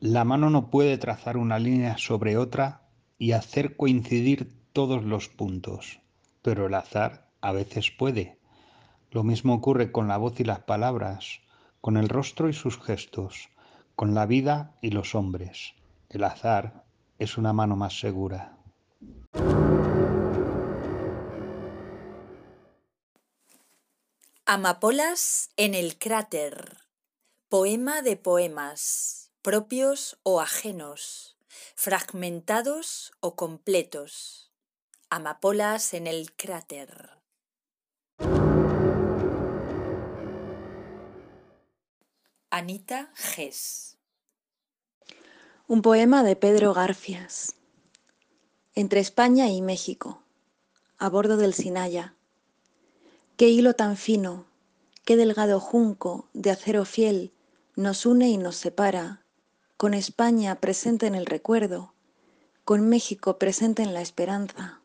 La 0.00 0.24
mano 0.24 0.50
no 0.50 0.68
puede 0.68 0.98
trazar 0.98 1.38
una 1.38 1.58
línea 1.58 1.96
sobre 1.96 2.36
otra 2.36 2.82
y 3.16 3.32
hacer 3.32 3.78
coincidir 3.78 4.52
todos 4.74 5.02
los 5.02 5.30
puntos, 5.30 6.02
pero 6.42 6.66
el 6.66 6.74
azar 6.74 7.30
a 7.40 7.52
veces 7.52 7.90
puede. 7.90 8.38
Lo 9.14 9.22
mismo 9.22 9.54
ocurre 9.54 9.92
con 9.92 10.08
la 10.08 10.16
voz 10.16 10.40
y 10.40 10.44
las 10.44 10.58
palabras, 10.64 11.38
con 11.80 11.96
el 11.96 12.08
rostro 12.08 12.48
y 12.48 12.52
sus 12.52 12.82
gestos, 12.82 13.48
con 13.94 14.12
la 14.12 14.26
vida 14.26 14.74
y 14.82 14.90
los 14.90 15.14
hombres. 15.14 15.74
El 16.08 16.24
azar 16.24 16.82
es 17.20 17.38
una 17.38 17.52
mano 17.52 17.76
más 17.76 18.00
segura. 18.00 18.58
Amapolas 24.46 25.50
en 25.56 25.76
el 25.76 25.96
cráter. 25.96 26.78
Poema 27.48 28.02
de 28.02 28.16
poemas, 28.16 29.30
propios 29.42 30.18
o 30.24 30.40
ajenos, 30.40 31.36
fragmentados 31.76 33.12
o 33.20 33.36
completos. 33.36 34.50
Amapolas 35.08 35.94
en 35.94 36.08
el 36.08 36.32
cráter. 36.34 37.23
Anita 42.56 43.10
Gess. 43.16 43.96
Un 45.66 45.82
poema 45.82 46.22
de 46.22 46.36
Pedro 46.36 46.72
Garfias. 46.72 47.56
Entre 48.76 49.00
España 49.00 49.48
y 49.48 49.60
México, 49.60 50.22
a 50.96 51.08
bordo 51.08 51.36
del 51.36 51.52
Sinaya 51.52 52.14
Qué 53.36 53.48
hilo 53.48 53.74
tan 53.74 53.96
fino, 53.96 54.46
qué 55.04 55.16
delgado 55.16 55.58
junco 55.58 56.28
de 56.32 56.52
acero 56.52 56.84
fiel 56.84 57.32
nos 57.74 58.06
une 58.06 58.28
y 58.28 58.38
nos 58.38 58.54
separa, 58.54 59.24
con 59.76 59.92
España 59.92 60.54
presente 60.54 61.08
en 61.08 61.16
el 61.16 61.26
recuerdo, 61.26 61.92
con 62.64 62.88
México 62.88 63.36
presente 63.36 63.82
en 63.82 63.94
la 63.94 64.00
esperanza. 64.00 64.80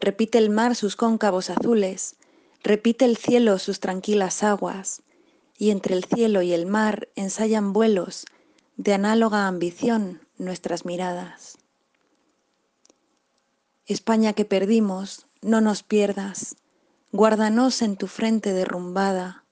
Repite 0.00 0.38
el 0.38 0.50
mar 0.50 0.74
sus 0.74 0.96
cóncavos 0.96 1.50
azules, 1.50 2.16
repite 2.64 3.04
el 3.04 3.16
cielo 3.16 3.60
sus 3.60 3.78
tranquilas 3.78 4.42
aguas, 4.42 5.04
y 5.60 5.70
entre 5.70 5.94
el 5.94 6.04
cielo 6.04 6.40
y 6.40 6.54
el 6.54 6.64
mar 6.64 7.10
ensayan 7.16 7.74
vuelos 7.74 8.24
de 8.78 8.94
análoga 8.94 9.46
ambición 9.46 10.26
nuestras 10.38 10.86
miradas. 10.86 11.58
España 13.84 14.32
que 14.32 14.46
perdimos, 14.46 15.26
no 15.42 15.60
nos 15.60 15.82
pierdas, 15.82 16.56
guárdanos 17.12 17.82
en 17.82 17.96
tu 17.96 18.06
frente 18.06 18.54
derrumbada, 18.54 19.44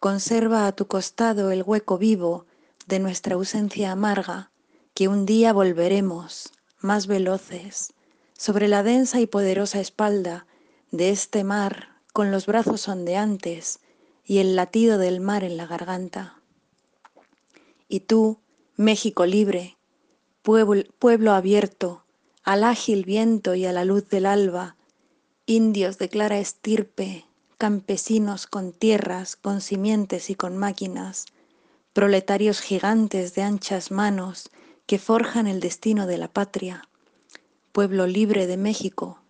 conserva 0.00 0.66
a 0.66 0.72
tu 0.72 0.86
costado 0.86 1.50
el 1.50 1.62
hueco 1.62 1.96
vivo 1.96 2.44
de 2.86 2.98
nuestra 2.98 3.36
ausencia 3.36 3.90
amarga, 3.90 4.50
que 4.92 5.08
un 5.08 5.24
día 5.24 5.54
volveremos, 5.54 6.52
más 6.80 7.06
veloces, 7.06 7.94
sobre 8.36 8.68
la 8.68 8.82
densa 8.82 9.18
y 9.18 9.26
poderosa 9.26 9.80
espalda 9.80 10.46
de 10.90 11.08
este 11.08 11.42
mar, 11.42 11.96
con 12.12 12.30
los 12.30 12.44
brazos 12.44 12.86
ondeantes 12.86 13.80
y 14.28 14.38
el 14.38 14.56
latido 14.56 14.98
del 14.98 15.20
mar 15.20 15.42
en 15.42 15.56
la 15.56 15.66
garganta. 15.66 16.42
Y 17.88 18.00
tú, 18.00 18.38
México 18.76 19.24
libre, 19.24 19.78
pueblo, 20.42 21.32
abierto 21.32 22.04
al 22.44 22.62
ágil 22.62 23.06
viento 23.06 23.54
y 23.54 23.64
a 23.64 23.72
la 23.72 23.86
luz 23.86 24.08
del 24.10 24.26
alba, 24.26 24.76
indios 25.46 25.96
de 25.96 26.10
clara 26.10 26.38
estirpe, 26.38 27.24
campesinos 27.56 28.46
con 28.46 28.72
tierras, 28.72 29.34
con 29.34 29.62
simientes 29.62 30.28
y 30.28 30.34
con 30.34 30.58
máquinas, 30.58 31.24
proletarios 31.94 32.60
gigantes 32.60 33.34
de 33.34 33.42
anchas 33.42 33.90
manos 33.90 34.50
que 34.84 34.98
forjan 34.98 35.46
el 35.46 35.60
destino 35.60 36.06
de 36.06 36.18
la 36.18 36.28
patria, 36.28 36.86
pueblo 37.72 38.06
libre 38.06 38.46
de 38.46 38.58
México, 38.58 39.22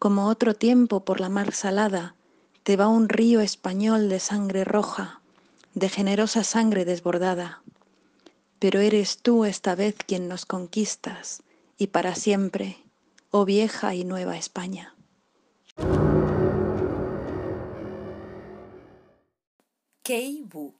como 0.00 0.26
otro 0.26 0.54
tiempo 0.54 1.04
por 1.04 1.20
la 1.20 1.28
mar 1.28 1.52
salada, 1.52 2.16
te 2.64 2.76
va 2.76 2.88
un 2.88 3.08
río 3.08 3.40
español 3.40 4.08
de 4.08 4.18
sangre 4.18 4.64
roja, 4.64 5.20
de 5.74 5.88
generosa 5.88 6.42
sangre 6.42 6.84
desbordada 6.84 7.62
pero 8.64 8.80
eres 8.80 9.18
tú 9.18 9.44
esta 9.44 9.74
vez 9.74 9.94
quien 9.94 10.26
nos 10.26 10.46
conquistas 10.46 11.42
y 11.76 11.88
para 11.88 12.14
siempre, 12.14 12.78
oh 13.30 13.44
vieja 13.44 13.94
y 13.94 14.04
nueva 14.04 14.38
España. 14.38 14.94
Kei 20.02 20.44
Bu 20.44 20.74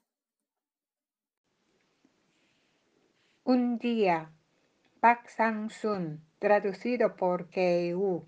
Un 3.44 3.76
día, 3.76 4.32
Pak 5.00 5.28
Sang-sun, 5.28 6.24
traducido 6.38 7.16
por 7.16 7.50
Kei 7.50 7.92
Wu. 7.92 8.24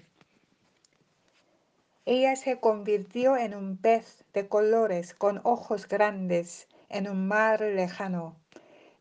Ella 2.06 2.34
se 2.36 2.58
convirtió 2.58 3.36
en 3.36 3.54
un 3.54 3.76
pez 3.76 4.24
de 4.32 4.48
colores 4.48 5.12
con 5.12 5.40
ojos 5.44 5.86
grandes 5.86 6.68
en 6.88 7.08
un 7.08 7.28
mar 7.28 7.60
lejano 7.60 8.36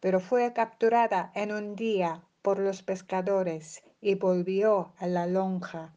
pero 0.06 0.20
fue 0.20 0.54
capturada 0.54 1.32
en 1.34 1.52
un 1.52 1.76
día 1.76 2.22
por 2.44 2.60
los 2.60 2.84
pescadores 2.84 3.82
y 4.02 4.14
volvió 4.14 4.94
a 5.00 5.08
la 5.08 5.26
lonja. 5.26 5.96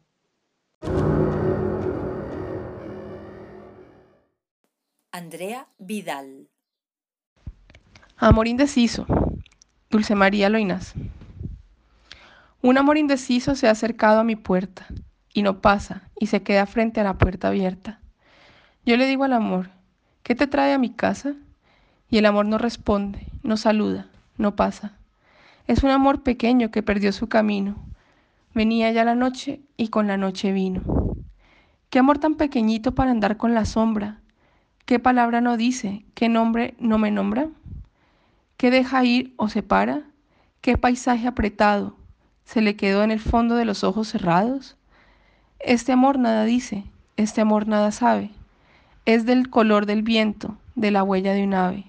Andrea 5.11 5.67
Vidal 5.77 6.49
Amor 8.17 8.47
indeciso. 8.47 9.05
Dulce 9.91 10.15
María 10.15 10.49
Loinas. 10.49 10.95
Un 12.63 12.79
amor 12.79 12.97
indeciso 12.97 13.53
se 13.53 13.67
ha 13.67 13.71
acercado 13.71 14.21
a 14.21 14.23
mi 14.23 14.35
puerta 14.35 14.87
y 15.33 15.41
no 15.43 15.61
pasa 15.61 16.09
y 16.19 16.27
se 16.27 16.43
queda 16.43 16.65
frente 16.65 16.99
a 16.99 17.03
la 17.03 17.17
puerta 17.17 17.49
abierta. 17.49 17.99
Yo 18.85 18.97
le 18.97 19.07
digo 19.07 19.23
al 19.23 19.33
amor, 19.33 19.69
¿qué 20.23 20.35
te 20.35 20.47
trae 20.47 20.73
a 20.73 20.79
mi 20.79 20.89
casa? 20.89 21.35
Y 22.09 22.17
el 22.17 22.25
amor 22.25 22.45
no 22.45 22.57
responde, 22.57 23.27
no 23.43 23.57
saluda, 23.57 24.07
no 24.37 24.55
pasa. 24.55 24.93
Es 25.67 25.83
un 25.83 25.91
amor 25.91 26.23
pequeño 26.23 26.71
que 26.71 26.81
perdió 26.81 27.11
su 27.11 27.29
camino. 27.29 27.75
Venía 28.55 28.91
ya 28.91 29.05
la 29.05 29.13
noche 29.13 29.61
y 29.77 29.89
con 29.89 30.07
la 30.07 30.17
noche 30.17 30.51
vino. 30.51 30.81
Qué 31.91 31.99
amor 31.99 32.17
tan 32.17 32.35
pequeñito 32.35 32.95
para 32.95 33.11
andar 33.11 33.37
con 33.37 33.53
la 33.53 33.65
sombra. 33.65 34.19
Qué 34.85 34.97
palabra 34.97 35.41
no 35.41 35.57
dice, 35.57 36.03
qué 36.15 36.29
nombre 36.29 36.73
no 36.79 36.97
me 36.97 37.11
nombra. 37.11 37.49
¿Qué 38.57 38.71
deja 38.71 39.05
ir 39.05 39.35
o 39.37 39.47
se 39.47 39.61
para? 39.61 40.01
¿Qué 40.61 40.77
paisaje 40.77 41.27
apretado 41.27 41.95
se 42.43 42.61
le 42.61 42.75
quedó 42.75 43.03
en 43.03 43.11
el 43.11 43.19
fondo 43.19 43.55
de 43.55 43.65
los 43.65 43.83
ojos 43.83 44.07
cerrados? 44.07 44.78
Este 45.59 45.91
amor 45.91 46.19
nada 46.19 46.45
dice, 46.45 46.85
este 47.17 47.41
amor 47.41 47.67
nada 47.67 47.91
sabe. 47.91 48.31
Es 49.05 49.25
del 49.25 49.49
color 49.49 49.85
del 49.85 50.03
viento, 50.03 50.57
de 50.75 50.89
la 50.89 51.03
huella 51.03 51.33
de 51.33 51.43
un 51.43 51.53
ave. 51.53 51.85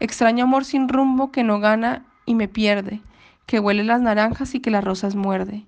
Extraño 0.00 0.44
amor 0.44 0.64
sin 0.64 0.88
rumbo 0.88 1.30
que 1.30 1.44
no 1.44 1.60
gana 1.60 2.04
y 2.26 2.34
me 2.34 2.48
pierde, 2.48 3.00
que 3.46 3.60
huele 3.60 3.84
las 3.84 4.00
naranjas 4.00 4.56
y 4.56 4.60
que 4.60 4.72
las 4.72 4.82
rosas 4.82 5.14
muerde, 5.14 5.64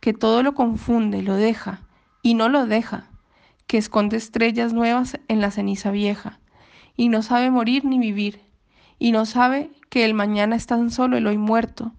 que 0.00 0.14
todo 0.14 0.42
lo 0.42 0.54
confunde, 0.54 1.22
lo 1.22 1.34
deja 1.34 1.80
y 2.22 2.32
no 2.32 2.48
lo 2.48 2.64
deja, 2.64 3.04
que 3.66 3.76
esconde 3.76 4.16
estrellas 4.16 4.72
nuevas 4.72 5.18
en 5.28 5.42
la 5.42 5.50
ceniza 5.50 5.90
vieja, 5.90 6.40
y 6.96 7.08
no 7.08 7.22
sabe 7.22 7.50
morir 7.50 7.84
ni 7.84 7.98
vivir, 7.98 8.40
y 8.98 9.12
no 9.12 9.26
sabe 9.26 9.70
que 9.90 10.06
el 10.06 10.14
mañana 10.14 10.56
es 10.56 10.66
tan 10.66 10.90
solo 10.90 11.18
el 11.18 11.26
hoy 11.26 11.38
muerto, 11.38 11.92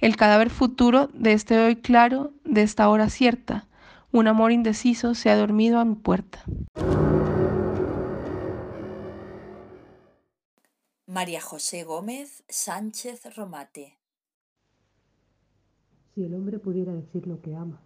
el 0.00 0.16
cadáver 0.16 0.48
futuro 0.48 1.08
de 1.12 1.32
este 1.32 1.58
hoy 1.58 1.76
claro, 1.76 2.32
de 2.44 2.62
esta 2.62 2.88
hora 2.88 3.08
cierta, 3.08 3.66
un 4.12 4.28
amor 4.28 4.52
indeciso 4.52 5.14
se 5.14 5.30
ha 5.30 5.36
dormido 5.36 5.78
a 5.78 5.84
mi 5.86 5.94
puerta. 5.94 6.44
María 11.06 11.40
José 11.40 11.84
Gómez 11.84 12.44
Sánchez 12.48 13.34
Romate. 13.36 13.98
Si 16.14 16.24
el 16.24 16.34
hombre 16.34 16.58
pudiera 16.58 16.92
decir 16.92 17.26
lo 17.26 17.40
que 17.40 17.54
ama, 17.54 17.80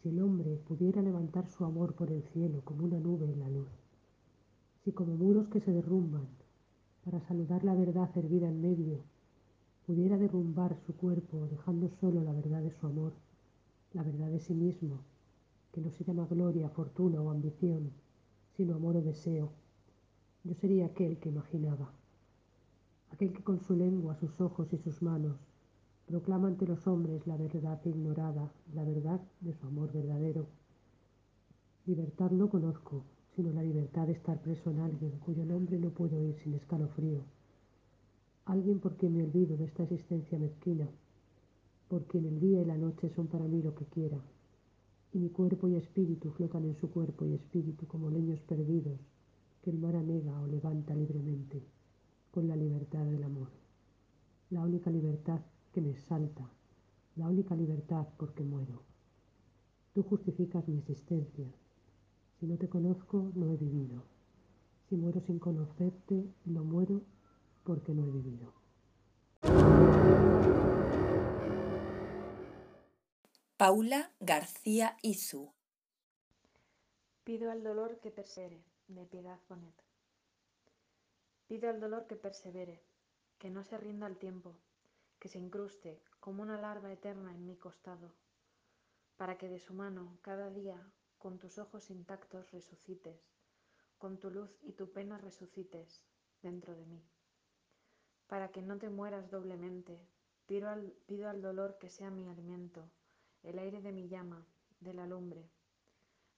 si 0.00 0.10
el 0.10 0.22
hombre 0.22 0.56
pudiera 0.56 1.02
levantar 1.02 1.48
su 1.48 1.64
amor 1.64 1.94
por 1.94 2.12
el 2.12 2.22
cielo 2.32 2.62
como 2.64 2.84
una 2.84 3.00
nube 3.00 3.26
en 3.26 3.40
la 3.40 3.48
luz, 3.48 3.68
si 4.84 4.92
como 4.92 5.16
muros 5.16 5.48
que 5.48 5.60
se 5.60 5.72
derrumban 5.72 6.28
para 7.04 7.20
saludar 7.26 7.64
la 7.64 7.74
verdad 7.74 8.08
hervida 8.16 8.48
en 8.48 8.60
medio, 8.60 9.02
pudiera 9.84 10.16
derrumbar 10.16 10.76
su 10.86 10.94
cuerpo 10.94 11.48
dejando 11.50 11.90
solo 12.00 12.22
la 12.22 12.32
verdad 12.32 12.62
de 12.62 12.70
su 12.70 12.86
amor, 12.86 13.12
la 13.92 14.04
verdad 14.04 14.28
de 14.28 14.38
sí 14.38 14.54
mismo, 14.54 15.00
que 15.72 15.80
no 15.80 15.90
se 15.90 16.04
llama 16.04 16.26
gloria, 16.26 16.68
fortuna 16.68 17.20
o 17.20 17.30
ambición, 17.30 17.92
sino 18.56 18.74
amor 18.74 18.96
o 18.96 19.02
deseo, 19.02 19.52
yo 20.44 20.54
sería 20.54 20.86
aquel 20.86 21.18
que 21.18 21.28
imaginaba 21.28 21.92
aquel 23.10 23.32
que 23.32 23.42
con 23.42 23.60
su 23.60 23.76
lengua, 23.76 24.16
sus 24.16 24.40
ojos 24.40 24.72
y 24.72 24.78
sus 24.78 25.02
manos 25.02 25.36
proclama 26.06 26.48
ante 26.48 26.66
los 26.66 26.86
hombres 26.86 27.26
la 27.26 27.36
verdad 27.36 27.80
ignorada, 27.84 28.50
la 28.74 28.84
verdad 28.84 29.20
de 29.40 29.54
su 29.54 29.66
amor 29.66 29.92
verdadero. 29.92 30.46
Libertad 31.86 32.30
no 32.30 32.48
conozco, 32.48 33.04
sino 33.36 33.52
la 33.52 33.62
libertad 33.62 34.06
de 34.06 34.14
estar 34.14 34.40
preso 34.40 34.70
en 34.70 34.80
alguien 34.80 35.12
cuyo 35.20 35.44
nombre 35.44 35.78
no 35.78 35.90
puedo 35.90 36.18
oír 36.18 36.36
sin 36.42 36.54
escalofrío. 36.54 37.20
Alguien 38.46 38.80
por 38.80 38.96
quien 38.96 39.16
me 39.16 39.22
olvido 39.22 39.56
de 39.56 39.66
esta 39.66 39.84
existencia 39.84 40.38
mezquina, 40.38 40.88
porque 41.88 42.18
en 42.18 42.26
el 42.26 42.40
día 42.40 42.62
y 42.62 42.64
la 42.64 42.76
noche 42.76 43.10
son 43.10 43.28
para 43.28 43.44
mí 43.44 43.62
lo 43.62 43.74
que 43.74 43.84
quiera, 43.84 44.18
y 45.12 45.18
mi 45.18 45.30
cuerpo 45.30 45.68
y 45.68 45.76
espíritu 45.76 46.30
flotan 46.30 46.64
en 46.64 46.76
su 46.76 46.90
cuerpo 46.90 47.24
y 47.24 47.34
espíritu 47.34 47.86
como 47.86 48.10
leños 48.10 48.40
perdidos 48.40 49.00
que 49.62 49.70
el 49.70 49.78
mar 49.78 49.96
anega 49.96 50.40
o 50.40 50.46
levanta 50.46 50.94
libremente 50.94 51.62
con 52.30 52.48
la 52.48 52.56
libertad 52.56 53.04
del 53.04 53.24
amor. 53.24 53.48
La 54.50 54.62
única 54.62 54.90
libertad 54.90 55.40
que 55.72 55.80
me 55.80 55.94
salta, 55.96 56.48
la 57.16 57.28
única 57.28 57.54
libertad 57.54 58.06
porque 58.16 58.44
muero. 58.44 58.82
Tú 59.94 60.02
justificas 60.02 60.68
mi 60.68 60.78
existencia. 60.78 61.46
Si 62.38 62.46
no 62.46 62.56
te 62.56 62.68
conozco, 62.68 63.32
no 63.34 63.50
he 63.50 63.56
vivido. 63.56 64.04
Si 64.88 64.96
muero 64.96 65.20
sin 65.20 65.38
conocerte, 65.38 66.24
no 66.46 66.64
muero 66.64 67.02
porque 67.64 67.94
no 67.94 68.06
he 68.06 68.10
vivido. 68.10 68.52
Paula 73.60 74.10
García 74.20 74.96
Izu 75.02 75.52
Pido 77.24 77.50
al 77.50 77.62
dolor 77.62 78.00
que 78.00 78.10
persevere, 78.10 78.64
de 78.88 79.04
Piedad 79.04 79.38
Bonet. 79.50 79.74
Pido 81.46 81.68
al 81.68 81.78
dolor 81.78 82.06
que 82.06 82.16
persevere, 82.16 82.82
que 83.38 83.50
no 83.50 83.62
se 83.62 83.76
rinda 83.76 84.06
al 84.06 84.16
tiempo, 84.16 84.56
que 85.18 85.28
se 85.28 85.38
incruste 85.38 86.02
como 86.20 86.42
una 86.42 86.58
larva 86.58 86.90
eterna 86.90 87.34
en 87.34 87.44
mi 87.44 87.54
costado, 87.54 88.14
para 89.18 89.36
que 89.36 89.50
de 89.50 89.58
su 89.58 89.74
mano 89.74 90.16
cada 90.22 90.48
día 90.48 90.82
con 91.18 91.38
tus 91.38 91.58
ojos 91.58 91.90
intactos 91.90 92.52
resucites, 92.52 93.20
con 93.98 94.18
tu 94.18 94.30
luz 94.30 94.56
y 94.62 94.72
tu 94.72 94.90
pena 94.90 95.18
resucites 95.18 96.00
dentro 96.40 96.74
de 96.74 96.86
mí. 96.86 97.04
Para 98.26 98.52
que 98.52 98.62
no 98.62 98.78
te 98.78 98.88
mueras 98.88 99.30
doblemente, 99.30 100.00
pido 100.46 100.70
al, 100.70 100.92
pido 101.06 101.28
al 101.28 101.42
dolor 101.42 101.76
que 101.78 101.90
sea 101.90 102.10
mi 102.10 102.26
alimento, 102.26 102.90
el 103.42 103.58
aire 103.58 103.80
de 103.80 103.92
mi 103.92 104.08
llama, 104.08 104.46
de 104.80 104.94
la 104.94 105.06
lumbre, 105.06 105.50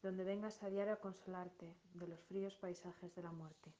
donde 0.02 0.24
vengas 0.24 0.62
a 0.62 0.70
diario 0.70 0.94
a 0.94 1.00
consolarte 1.00 1.74
de 1.94 2.06
los 2.06 2.20
fríos 2.24 2.56
paisajes 2.56 3.14
de 3.14 3.22
la 3.22 3.32
muerte. 3.32 3.72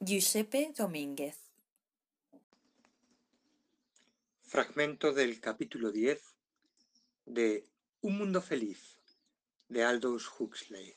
Giuseppe 0.00 0.72
Domínguez 0.76 1.44
Fragmento 4.42 5.12
del 5.12 5.40
capítulo 5.40 5.90
10 5.90 6.22
de 7.26 7.64
Un 8.02 8.18
mundo 8.18 8.40
feliz 8.40 9.00
de 9.68 9.82
Aldous 9.82 10.30
Huxley. 10.38 10.94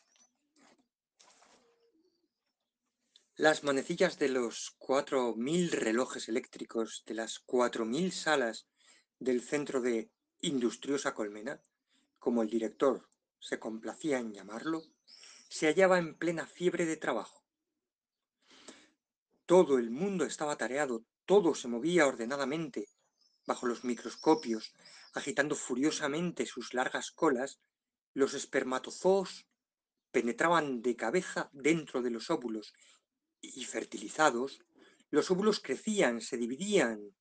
Las 3.39 3.63
manecillas 3.63 4.17
de 4.17 4.29
los 4.29 4.73
cuatro 4.79 5.35
mil 5.35 5.69
relojes 5.69 6.27
eléctricos 6.27 7.03
de 7.05 7.13
las 7.13 7.37
cuatro 7.37 7.85
mil 7.85 8.11
salas 8.11 8.67
del 9.19 9.43
centro 9.43 9.79
de 9.79 10.09
Industriosa 10.41 11.13
Colmena, 11.13 11.61
como 12.17 12.41
el 12.41 12.49
director 12.49 13.07
se 13.39 13.59
complacía 13.59 14.17
en 14.17 14.33
llamarlo, 14.33 14.81
se 15.49 15.67
hallaba 15.67 15.99
en 15.99 16.15
plena 16.17 16.47
fiebre 16.47 16.87
de 16.87 16.97
trabajo. 16.97 17.45
Todo 19.45 19.77
el 19.77 19.91
mundo 19.91 20.25
estaba 20.25 20.57
tareado, 20.57 21.05
todo 21.27 21.53
se 21.53 21.67
movía 21.67 22.07
ordenadamente 22.07 22.89
bajo 23.45 23.67
los 23.67 23.83
microscopios, 23.83 24.73
agitando 25.13 25.55
furiosamente 25.55 26.47
sus 26.47 26.73
largas 26.73 27.11
colas, 27.11 27.59
los 28.15 28.33
espermatozoos 28.33 29.45
penetraban 30.11 30.81
de 30.81 30.95
cabeza 30.95 31.51
dentro 31.53 32.01
de 32.01 32.09
los 32.09 32.31
óvulos 32.31 32.73
y 33.41 33.63
fertilizados, 33.65 34.61
los 35.09 35.31
óvulos 35.31 35.59
crecían, 35.59 36.21
se 36.21 36.37
dividían, 36.37 37.15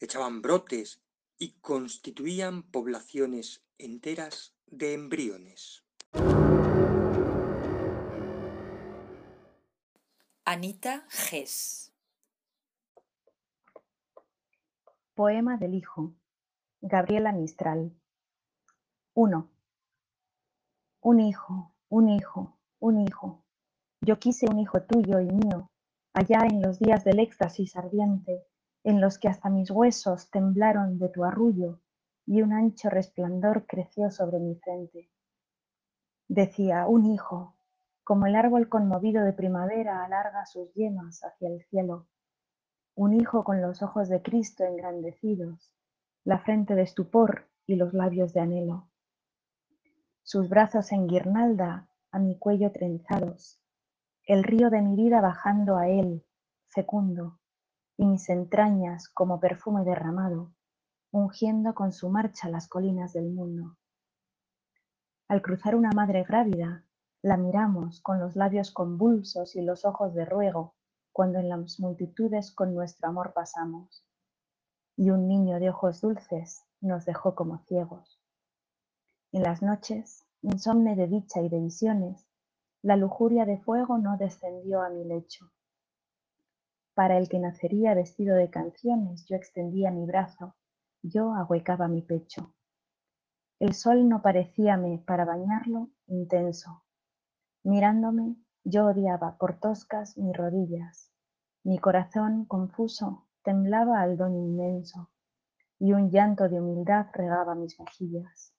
echaban 0.00 0.42
brotes 0.42 1.02
y 1.38 1.52
constituían 1.60 2.62
poblaciones 2.62 3.64
enteras 3.78 4.54
de 4.66 4.94
embriones. 4.94 5.84
Anita 10.44 11.06
Gess 11.10 11.92
Poema 15.18 15.56
del 15.56 15.74
Hijo. 15.74 16.14
Gabriela 16.80 17.32
Mistral. 17.32 17.92
1. 19.14 19.50
Un 21.00 21.20
hijo, 21.20 21.74
un 21.88 22.08
hijo, 22.08 22.56
un 22.78 23.00
hijo. 23.00 23.44
Yo 24.00 24.18
quise 24.18 24.46
un 24.50 24.58
hijo 24.58 24.82
tuyo 24.82 25.20
y 25.20 25.26
mío, 25.26 25.70
allá 26.12 26.46
en 26.46 26.62
los 26.62 26.78
días 26.78 27.04
del 27.04 27.20
éxtasis 27.20 27.76
ardiente, 27.76 28.46
en 28.84 29.00
los 29.00 29.18
que 29.18 29.28
hasta 29.28 29.50
mis 29.50 29.70
huesos 29.70 30.30
temblaron 30.30 30.98
de 30.98 31.08
tu 31.08 31.24
arrullo 31.24 31.80
y 32.26 32.42
un 32.42 32.52
ancho 32.52 32.90
resplandor 32.90 33.66
creció 33.66 34.10
sobre 34.10 34.38
mi 34.38 34.54
frente. 34.56 35.10
Decía, 36.28 36.86
un 36.86 37.06
hijo, 37.06 37.56
como 38.04 38.26
el 38.26 38.36
árbol 38.36 38.68
conmovido 38.68 39.24
de 39.24 39.32
primavera 39.32 40.04
alarga 40.04 40.46
sus 40.46 40.72
yemas 40.74 41.24
hacia 41.24 41.48
el 41.48 41.64
cielo 41.64 42.06
un 42.98 43.14
hijo 43.14 43.44
con 43.44 43.62
los 43.62 43.80
ojos 43.80 44.08
de 44.08 44.22
Cristo 44.22 44.64
engrandecidos, 44.64 45.72
la 46.24 46.40
frente 46.40 46.74
de 46.74 46.82
estupor 46.82 47.48
y 47.64 47.76
los 47.76 47.94
labios 47.94 48.32
de 48.32 48.40
anhelo. 48.40 48.90
Sus 50.24 50.48
brazos 50.48 50.90
en 50.90 51.06
guirnalda 51.06 51.88
a 52.10 52.18
mi 52.18 52.36
cuello 52.36 52.72
trenzados, 52.72 53.60
el 54.28 54.44
río 54.44 54.68
de 54.68 54.82
mi 54.82 54.94
vida 54.94 55.22
bajando 55.22 55.78
a 55.78 55.88
él, 55.88 56.22
fecundo, 56.66 57.40
y 57.96 58.04
mis 58.04 58.28
entrañas 58.28 59.08
como 59.08 59.40
perfume 59.40 59.84
derramado, 59.84 60.52
ungiendo 61.10 61.74
con 61.74 61.92
su 61.92 62.10
marcha 62.10 62.50
las 62.50 62.68
colinas 62.68 63.14
del 63.14 63.30
mundo. 63.30 63.78
Al 65.28 65.40
cruzar 65.40 65.74
una 65.74 65.92
madre 65.92 66.24
grávida, 66.24 66.84
la 67.22 67.38
miramos 67.38 68.02
con 68.02 68.20
los 68.20 68.36
labios 68.36 68.70
convulsos 68.70 69.56
y 69.56 69.62
los 69.62 69.86
ojos 69.86 70.12
de 70.12 70.26
ruego, 70.26 70.74
cuando 71.10 71.38
en 71.38 71.48
las 71.48 71.80
multitudes 71.80 72.52
con 72.52 72.74
nuestro 72.74 73.08
amor 73.08 73.32
pasamos, 73.32 74.04
y 74.94 75.08
un 75.08 75.26
niño 75.26 75.58
de 75.58 75.70
ojos 75.70 76.02
dulces 76.02 76.66
nos 76.82 77.06
dejó 77.06 77.34
como 77.34 77.60
ciegos. 77.60 78.20
En 79.32 79.42
las 79.42 79.62
noches, 79.62 80.26
insomne 80.42 80.96
de 80.96 81.06
dicha 81.06 81.40
y 81.40 81.48
de 81.48 81.60
visiones, 81.60 82.27
la 82.82 82.96
lujuria 82.96 83.44
de 83.44 83.58
fuego 83.58 83.98
no 83.98 84.16
descendió 84.16 84.82
a 84.82 84.90
mi 84.90 85.04
lecho. 85.04 85.50
Para 86.94 87.18
el 87.18 87.28
que 87.28 87.38
nacería 87.38 87.94
vestido 87.94 88.36
de 88.36 88.50
canciones, 88.50 89.24
yo 89.26 89.36
extendía 89.36 89.90
mi 89.90 90.06
brazo, 90.06 90.54
yo 91.02 91.34
ahuecaba 91.34 91.88
mi 91.88 92.02
pecho. 92.02 92.54
El 93.58 93.74
sol 93.74 94.08
no 94.08 94.22
parecíame, 94.22 95.02
para 95.06 95.24
bañarlo, 95.24 95.90
intenso. 96.06 96.84
Mirándome, 97.64 98.36
yo 98.64 98.86
odiaba 98.86 99.36
por 99.38 99.58
toscas 99.58 100.16
mis 100.16 100.36
rodillas, 100.36 101.12
mi 101.64 101.78
corazón 101.78 102.44
confuso 102.44 103.26
temblaba 103.42 104.00
al 104.00 104.16
don 104.16 104.36
inmenso, 104.36 105.10
y 105.78 105.92
un 105.92 106.10
llanto 106.10 106.48
de 106.48 106.60
humildad 106.60 107.06
regaba 107.12 107.54
mis 107.54 107.78
mejillas. 107.80 108.54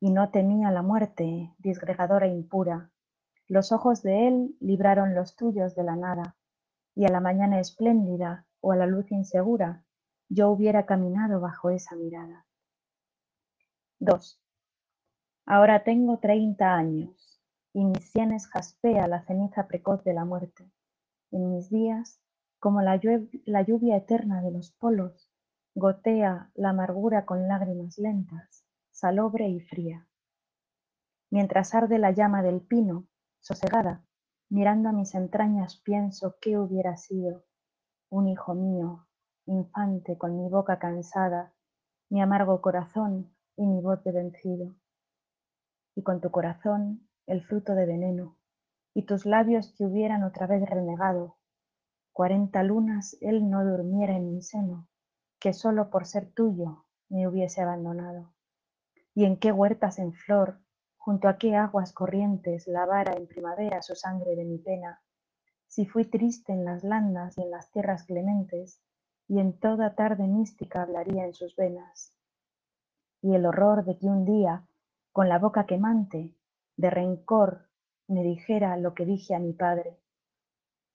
Y 0.00 0.10
no 0.10 0.30
temía 0.30 0.70
la 0.70 0.82
muerte, 0.82 1.54
disgregadora 1.58 2.26
e 2.26 2.30
impura. 2.30 2.90
Los 3.46 3.70
ojos 3.70 4.02
de 4.02 4.26
él 4.28 4.56
libraron 4.60 5.14
los 5.14 5.36
tuyos 5.36 5.74
de 5.74 5.84
la 5.84 5.94
nada, 5.94 6.36
y 6.94 7.04
a 7.04 7.10
la 7.10 7.20
mañana 7.20 7.60
espléndida 7.60 8.46
o 8.60 8.72
a 8.72 8.76
la 8.76 8.86
luz 8.86 9.12
insegura, 9.12 9.84
yo 10.28 10.50
hubiera 10.50 10.86
caminado 10.86 11.40
bajo 11.40 11.70
esa 11.70 11.94
mirada. 11.96 12.46
2. 13.98 14.40
Ahora 15.46 15.84
tengo 15.84 16.18
treinta 16.18 16.74
años, 16.74 17.40
y 17.72 17.84
mis 17.84 18.10
sienes 18.10 18.46
jaspea 18.48 19.06
la 19.06 19.22
ceniza 19.22 19.68
precoz 19.68 20.02
de 20.04 20.14
la 20.14 20.24
muerte 20.24 20.70
en 21.32 21.50
mis 21.50 21.70
días, 21.70 22.20
como 22.58 22.82
la, 22.82 22.96
lluvia 22.96 23.96
eterna 23.96 24.42
de 24.42 24.50
los 24.50 24.72
polos, 24.72 25.30
gotea 25.74 26.50
la 26.54 26.70
amargura 26.70 27.24
con 27.24 27.48
lágrimas 27.48 27.98
lentas, 27.98 28.59
salobre 29.00 29.48
y 29.48 29.60
fría. 29.60 30.06
Mientras 31.30 31.74
arde 31.74 31.98
la 31.98 32.10
llama 32.10 32.42
del 32.42 32.60
pino, 32.60 33.06
sosegada, 33.40 34.04
mirando 34.50 34.90
a 34.90 34.92
mis 34.92 35.14
entrañas 35.14 35.80
pienso 35.80 36.36
qué 36.38 36.58
hubiera 36.58 36.98
sido 36.98 37.46
un 38.10 38.28
hijo 38.28 38.54
mío, 38.54 39.06
infante 39.46 40.18
con 40.18 40.36
mi 40.36 40.50
boca 40.50 40.78
cansada, 40.78 41.54
mi 42.10 42.20
amargo 42.20 42.60
corazón 42.60 43.34
y 43.56 43.66
mi 43.66 43.80
voz 43.80 44.04
de 44.04 44.12
vencido. 44.12 44.76
Y 45.94 46.02
con 46.02 46.20
tu 46.20 46.30
corazón 46.30 47.08
el 47.26 47.42
fruto 47.42 47.74
de 47.74 47.86
veneno, 47.86 48.36
y 48.92 49.06
tus 49.06 49.24
labios 49.24 49.72
que 49.78 49.86
hubieran 49.86 50.24
otra 50.24 50.46
vez 50.46 50.68
renegado. 50.68 51.38
Cuarenta 52.12 52.62
lunas 52.62 53.16
él 53.22 53.48
no 53.48 53.64
durmiera 53.64 54.14
en 54.14 54.34
mi 54.34 54.42
seno, 54.42 54.88
que 55.38 55.54
solo 55.54 55.88
por 55.88 56.04
ser 56.04 56.30
tuyo 56.32 56.84
me 57.08 57.26
hubiese 57.26 57.62
abandonado. 57.62 58.34
Y 59.20 59.26
en 59.26 59.36
qué 59.36 59.52
huertas 59.52 59.98
en 59.98 60.14
flor, 60.14 60.62
junto 60.96 61.28
a 61.28 61.36
qué 61.36 61.54
aguas 61.54 61.92
corrientes 61.92 62.66
lavara 62.66 63.12
en 63.12 63.26
primavera 63.26 63.82
su 63.82 63.94
sangre 63.94 64.34
de 64.34 64.46
mi 64.46 64.56
pena, 64.56 65.02
si 65.66 65.84
fui 65.84 66.06
triste 66.06 66.54
en 66.54 66.64
las 66.64 66.84
landas 66.84 67.36
y 67.36 67.42
en 67.42 67.50
las 67.50 67.70
tierras 67.70 68.04
clementes, 68.04 68.80
y 69.28 69.38
en 69.38 69.58
toda 69.58 69.94
tarde 69.94 70.26
mística 70.26 70.80
hablaría 70.80 71.26
en 71.26 71.34
sus 71.34 71.54
venas. 71.54 72.14
Y 73.20 73.34
el 73.34 73.44
horror 73.44 73.84
de 73.84 73.98
que 73.98 74.06
un 74.06 74.24
día, 74.24 74.66
con 75.12 75.28
la 75.28 75.38
boca 75.38 75.66
quemante, 75.66 76.34
de 76.78 76.88
rencor 76.88 77.68
me 78.08 78.22
dijera 78.22 78.78
lo 78.78 78.94
que 78.94 79.04
dije 79.04 79.34
a 79.34 79.38
mi 79.38 79.52
padre, 79.52 80.00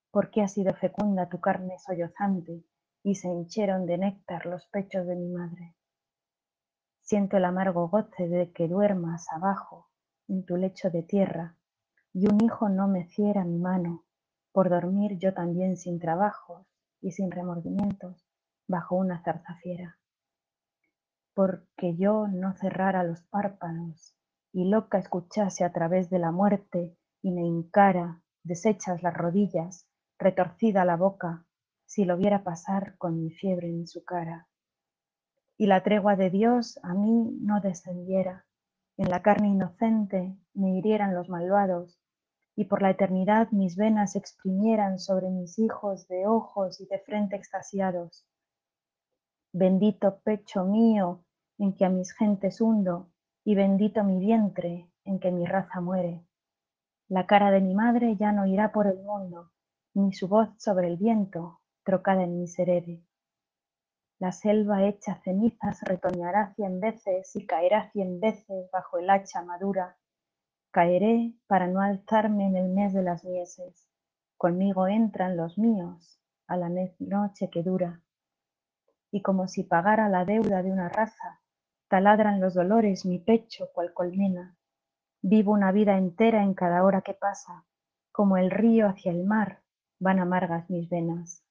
¿por 0.10 0.32
qué 0.32 0.42
ha 0.42 0.48
sido 0.48 0.74
fecunda 0.74 1.30
tu 1.30 1.40
carne 1.40 1.78
sollozante 1.78 2.66
y 3.04 3.14
se 3.14 3.28
hincheron 3.28 3.86
de 3.86 4.00
néctar 4.00 4.48
los 4.48 4.66
pechos 4.66 5.06
de 5.06 5.16
mi 5.16 5.30
madre? 5.30 5.76
Siento 7.06 7.38
el 7.38 7.46
amargo 7.46 7.88
goce 7.88 8.28
de 8.28 8.52
que 8.52 8.68
duermas 8.68 9.32
abajo 9.32 9.92
en 10.28 10.44
tu 10.44 10.58
lecho 10.58 10.90
de 10.90 11.04
tierra 11.04 11.56
y 12.14 12.28
un 12.28 12.44
hijo 12.44 12.68
no 12.68 12.88
me 12.88 13.06
ciera 13.06 13.46
mi 13.46 13.60
mano 13.60 14.06
por 14.52 14.72
dormir 14.72 15.20
yo 15.20 15.32
también 15.32 15.78
sin 15.78 16.00
trabajos 16.00 16.66
y 17.02 17.12
sin 17.12 17.30
remordimientos 17.30 18.28
bajo 18.68 18.96
una 18.96 19.22
zarza 19.24 19.54
fiera. 19.62 20.00
Porque 21.36 21.96
yo 21.96 22.28
no 22.28 22.56
cerrara 22.56 23.04
los 23.04 23.22
párpados 23.22 24.18
y 24.52 24.68
loca 24.68 24.98
escuchase 24.98 25.64
a 25.64 25.72
través 25.72 26.10
de 26.10 26.18
la 26.18 26.32
muerte 26.32 26.98
y 27.22 27.30
me 27.30 27.46
encara, 27.46 28.24
deshechas 28.42 29.04
las 29.04 29.14
rodillas, 29.14 29.88
retorcida 30.18 30.84
la 30.86 30.98
boca, 30.98 31.46
si 31.86 32.04
lo 32.04 32.18
viera 32.18 32.44
pasar 32.44 32.98
con 32.98 33.22
mi 33.22 33.30
fiebre 33.30 33.68
en 33.70 33.86
su 33.86 34.04
cara. 34.04 34.48
Y 35.58 35.68
la 35.68 35.84
tregua 35.84 36.16
de 36.16 36.30
Dios 36.30 36.80
a 36.84 36.94
mí 36.94 37.38
no 37.42 37.62
descendiera, 37.62 38.46
en 38.98 39.10
la 39.10 39.22
carne 39.22 39.50
inocente 39.50 40.38
me 40.54 40.78
hirieran 40.78 41.14
los 41.14 41.28
malvados, 41.28 42.00
y 42.56 42.66
por 42.66 42.82
la 42.82 42.92
eternidad 42.92 43.50
mis 43.52 43.76
venas 43.76 44.16
exprimieran 44.16 45.00
sobre 45.00 45.30
mis 45.30 45.60
hijos 45.60 46.08
de 46.08 46.28
ojos 46.28 46.80
y 46.80 46.86
de 46.86 47.00
frente 47.00 47.36
extasiados. 47.36 48.26
Bendito 49.52 50.20
pecho 50.20 50.66
mío, 50.66 51.26
en 51.58 51.74
que 51.74 51.86
a 51.86 51.90
mis 51.90 52.14
gentes 52.14 52.62
hundo, 52.62 53.12
y 53.44 53.56
bendito 53.56 54.04
mi 54.04 54.20
vientre 54.20 54.90
en 55.04 55.20
que 55.20 55.32
mi 55.32 55.46
raza 55.46 55.82
muere. 55.82 56.26
La 57.08 57.28
cara 57.28 57.52
de 57.52 57.62
mi 57.62 57.76
madre 57.76 58.16
ya 58.16 58.32
no 58.32 58.46
irá 58.46 58.72
por 58.72 58.88
el 58.88 59.02
mundo, 59.04 59.52
ni 59.94 60.14
su 60.14 60.28
voz 60.28 60.50
sobre 60.58 60.88
el 60.88 60.98
viento, 60.98 61.62
trocada 61.84 62.24
en 62.24 62.40
miserere. 62.40 63.05
La 64.18 64.32
selva 64.32 64.84
hecha 64.84 65.16
cenizas 65.24 65.82
retoñará 65.82 66.54
cien 66.56 66.80
veces 66.80 67.36
y 67.36 67.46
caerá 67.46 67.92
cien 67.92 68.22
veces 68.22 68.72
bajo 68.72 68.98
el 68.98 69.10
hacha 69.10 69.42
madura. 69.42 69.98
Caeré 70.72 71.34
para 71.48 71.68
no 71.68 71.82
alzarme 71.82 72.48
en 72.48 72.56
el 72.56 72.70
mes 72.70 72.94
de 72.94 73.04
las 73.04 73.26
mieses. 73.26 73.90
Conmigo 74.38 74.88
entran 74.88 75.36
los 75.36 75.58
míos 75.58 76.20
a 76.48 76.56
la 76.56 76.70
noche 77.00 77.50
que 77.50 77.62
dura. 77.62 78.02
Y 79.12 79.22
como 79.22 79.48
si 79.48 79.64
pagara 79.64 80.08
la 80.10 80.24
deuda 80.26 80.64
de 80.64 80.72
una 80.72 80.90
raza, 80.90 81.42
taladran 81.90 82.40
los 82.40 82.54
dolores 82.54 83.06
mi 83.06 83.20
pecho 83.20 83.70
cual 83.74 83.94
colmena. 83.94 84.58
Vivo 85.22 85.52
una 85.52 85.72
vida 85.72 85.98
entera 85.98 86.44
en 86.44 86.54
cada 86.54 86.84
hora 86.84 87.02
que 87.02 87.14
pasa, 87.14 87.66
como 88.12 88.38
el 88.38 88.50
río 88.50 88.88
hacia 88.88 89.12
el 89.12 89.26
mar 89.26 89.62
van 90.00 90.20
amargas 90.20 90.70
mis 90.70 90.90
venas. 90.90 91.45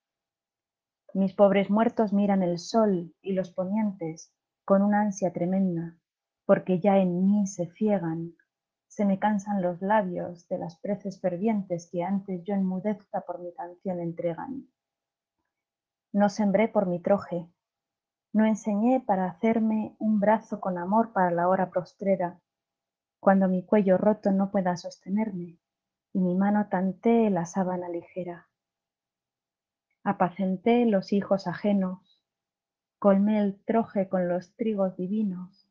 Mis 1.14 1.32
pobres 1.32 1.70
muertos 1.70 2.12
miran 2.12 2.42
el 2.42 2.58
sol 2.58 3.14
y 3.22 3.34
los 3.34 3.52
ponientes 3.52 4.34
con 4.64 4.82
una 4.82 5.00
ansia 5.02 5.32
tremenda, 5.32 5.96
porque 6.44 6.80
ya 6.80 6.98
en 6.98 7.24
mí 7.24 7.46
se 7.46 7.66
ciegan, 7.70 8.34
se 8.88 9.04
me 9.04 9.20
cansan 9.20 9.62
los 9.62 9.80
labios 9.80 10.48
de 10.48 10.58
las 10.58 10.76
preces 10.80 11.20
fervientes 11.20 11.88
que 11.88 12.02
antes 12.02 12.42
yo 12.42 12.54
enmudezca 12.54 13.20
por 13.20 13.40
mi 13.40 13.54
canción 13.54 14.00
entregan. 14.00 14.66
No 16.12 16.28
sembré 16.28 16.66
por 16.66 16.86
mi 16.86 17.00
troje, 17.00 17.48
no 18.32 18.44
enseñé 18.44 19.00
para 19.00 19.26
hacerme 19.26 19.94
un 20.00 20.18
brazo 20.18 20.60
con 20.60 20.78
amor 20.78 21.12
para 21.12 21.30
la 21.30 21.46
hora 21.46 21.70
postrera, 21.70 22.40
cuando 23.20 23.46
mi 23.46 23.64
cuello 23.64 23.98
roto 23.98 24.32
no 24.32 24.50
pueda 24.50 24.76
sostenerme 24.76 25.60
y 26.12 26.18
mi 26.18 26.34
mano 26.34 26.66
tantee 26.68 27.30
la 27.30 27.46
sábana 27.46 27.88
ligera. 27.88 28.48
Apacenté 30.06 30.84
los 30.84 31.14
hijos 31.14 31.46
ajenos, 31.46 32.20
colmé 32.98 33.38
el 33.40 33.58
troje 33.64 34.06
con 34.10 34.28
los 34.28 34.54
trigos 34.54 34.98
divinos, 34.98 35.66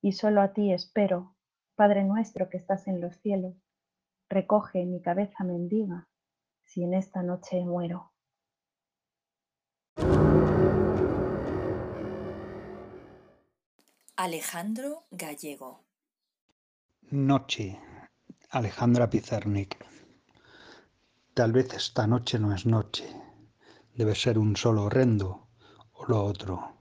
y 0.00 0.12
solo 0.12 0.40
a 0.40 0.52
ti 0.52 0.72
espero, 0.72 1.34
Padre 1.74 2.04
nuestro 2.04 2.48
que 2.48 2.58
estás 2.58 2.86
en 2.86 3.00
los 3.00 3.16
cielos, 3.16 3.56
recoge 4.28 4.84
mi 4.84 5.02
cabeza 5.02 5.42
mendiga, 5.42 6.06
si 6.62 6.84
en 6.84 6.94
esta 6.94 7.24
noche 7.24 7.64
muero. 7.64 8.12
Alejandro 14.14 15.06
Gallego 15.10 15.82
Noche, 17.10 17.80
Alejandra 18.50 19.10
Pizarnik. 19.10 19.84
Tal 21.34 21.50
vez 21.50 21.74
esta 21.74 22.06
noche 22.06 22.38
no 22.38 22.54
es 22.54 22.64
noche, 22.64 23.04
debe 23.94 24.14
ser 24.14 24.38
un 24.38 24.56
solo 24.56 24.84
horrendo, 24.84 25.48
o 25.92 26.04
lo 26.06 26.24
otro, 26.24 26.80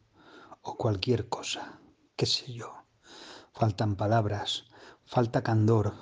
o 0.61 0.75
cualquier 0.75 1.27
cosa, 1.27 1.79
qué 2.15 2.25
sé 2.25 2.53
yo. 2.53 2.73
Faltan 3.53 3.95
palabras, 3.95 4.65
falta 5.05 5.43
candor, 5.43 5.93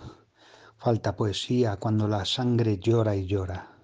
falta 0.78 1.15
poesía 1.15 1.78
cuando 1.78 2.08
la 2.08 2.26
sangre 2.26 2.80
llora 2.80 3.15
y 3.15 3.26
llora. 3.26 3.76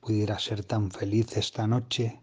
Pudiera 0.00 0.38
ser 0.38 0.64
tan 0.64 0.90
feliz 0.90 1.36
esta 1.36 1.66
noche 1.66 2.22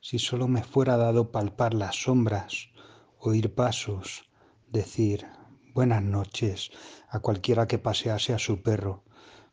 si 0.00 0.18
solo 0.18 0.48
me 0.48 0.62
fuera 0.62 0.96
dado 0.96 1.30
palpar 1.32 1.74
las 1.74 2.02
sombras, 2.02 2.70
oír 3.18 3.54
pasos, 3.54 4.30
decir 4.68 5.26
buenas 5.74 6.02
noches 6.02 6.70
a 7.08 7.20
cualquiera 7.20 7.66
que 7.66 7.78
pasease 7.78 8.32
a 8.32 8.38
su 8.38 8.62
perro, 8.62 9.04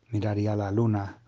miraría 0.08 0.56
la 0.56 0.70
luna, 0.70 1.22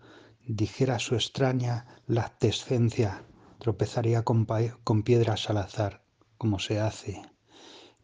dijera 0.45 0.99
su 0.99 1.15
extraña 1.15 1.85
lactescencia, 2.07 3.25
tropezaría 3.59 4.23
con, 4.23 4.47
con 4.83 5.03
piedras 5.03 5.49
al 5.49 5.57
azar, 5.57 6.03
como 6.37 6.59
se 6.59 6.79
hace. 6.79 7.21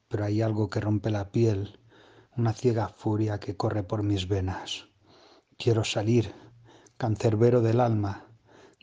Pero 0.08 0.26
hay 0.26 0.42
algo 0.42 0.70
que 0.70 0.80
rompe 0.80 1.10
la 1.10 1.32
piel, 1.32 1.80
una 2.38 2.54
ciega 2.54 2.90
furia 2.90 3.40
que 3.40 3.56
corre 3.56 3.84
por 3.84 4.04
mis 4.04 4.28
venas. 4.28 4.90
Quiero 5.58 5.84
salir, 5.84 6.34
cancerbero 6.98 7.62
del 7.62 7.80
alma. 7.80 8.28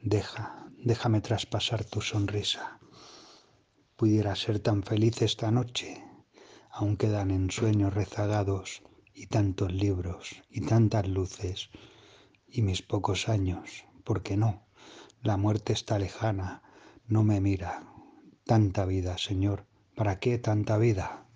Deja, 0.02 0.66
déjame 0.78 1.20
traspasar 1.20 1.84
tu 1.84 2.00
sonrisa. 2.00 2.80
Pudiera 3.96 4.34
ser 4.34 4.58
tan 4.58 4.82
feliz 4.82 5.22
esta 5.22 5.50
noche. 5.50 6.02
Aún 6.70 6.96
quedan 6.96 7.30
ensueños 7.30 7.92
rezagados 7.92 8.82
y 9.14 9.26
tantos 9.26 9.72
libros 9.72 10.42
y 10.50 10.62
tantas 10.62 11.06
luces 11.06 11.68
y 12.52 12.62
mis 12.62 12.82
pocos 12.82 13.28
años, 13.28 13.84
¿por 14.04 14.22
qué 14.22 14.36
no? 14.36 14.66
La 15.22 15.36
muerte 15.36 15.72
está 15.72 15.98
lejana, 15.98 16.62
no 17.06 17.22
me 17.22 17.40
mira. 17.40 17.84
Tanta 18.44 18.84
vida, 18.84 19.18
Señor, 19.18 19.66
¿para 19.96 20.18
qué 20.18 20.38
tanta 20.38 20.76
vida? 20.76 21.26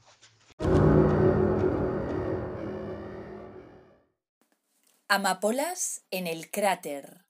Amapolas 5.09 6.05
en 6.11 6.26
el 6.26 6.50
cráter. 6.50 7.26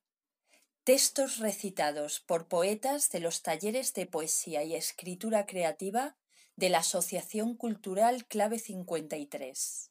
Textos 0.83 1.39
recitados 1.39 2.21
por 2.21 2.49
poetas 2.49 3.11
de 3.11 3.21
los 3.21 3.43
talleres 3.43 3.93
de 3.93 4.07
poesía 4.07 4.65
y 4.65 4.75
escritura 4.75 5.47
creativa 5.47 6.17
de 6.57 6.71
la 6.71 6.79
Asociación 6.79 7.55
Cultural 7.55 8.27
Clave 8.27 8.59
53. 8.59 9.91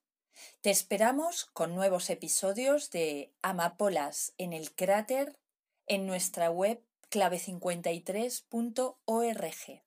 Te 0.62 0.70
esperamos 0.70 1.46
con 1.46 1.76
nuevos 1.76 2.10
episodios 2.10 2.92
de 2.92 3.34
Amapolas 3.42 4.34
en 4.38 4.54
el 4.54 4.74
cráter 4.74 5.38
en 5.88 6.08
nuestra 6.08 6.50
web 6.50 6.82
clave53.org. 7.10 9.85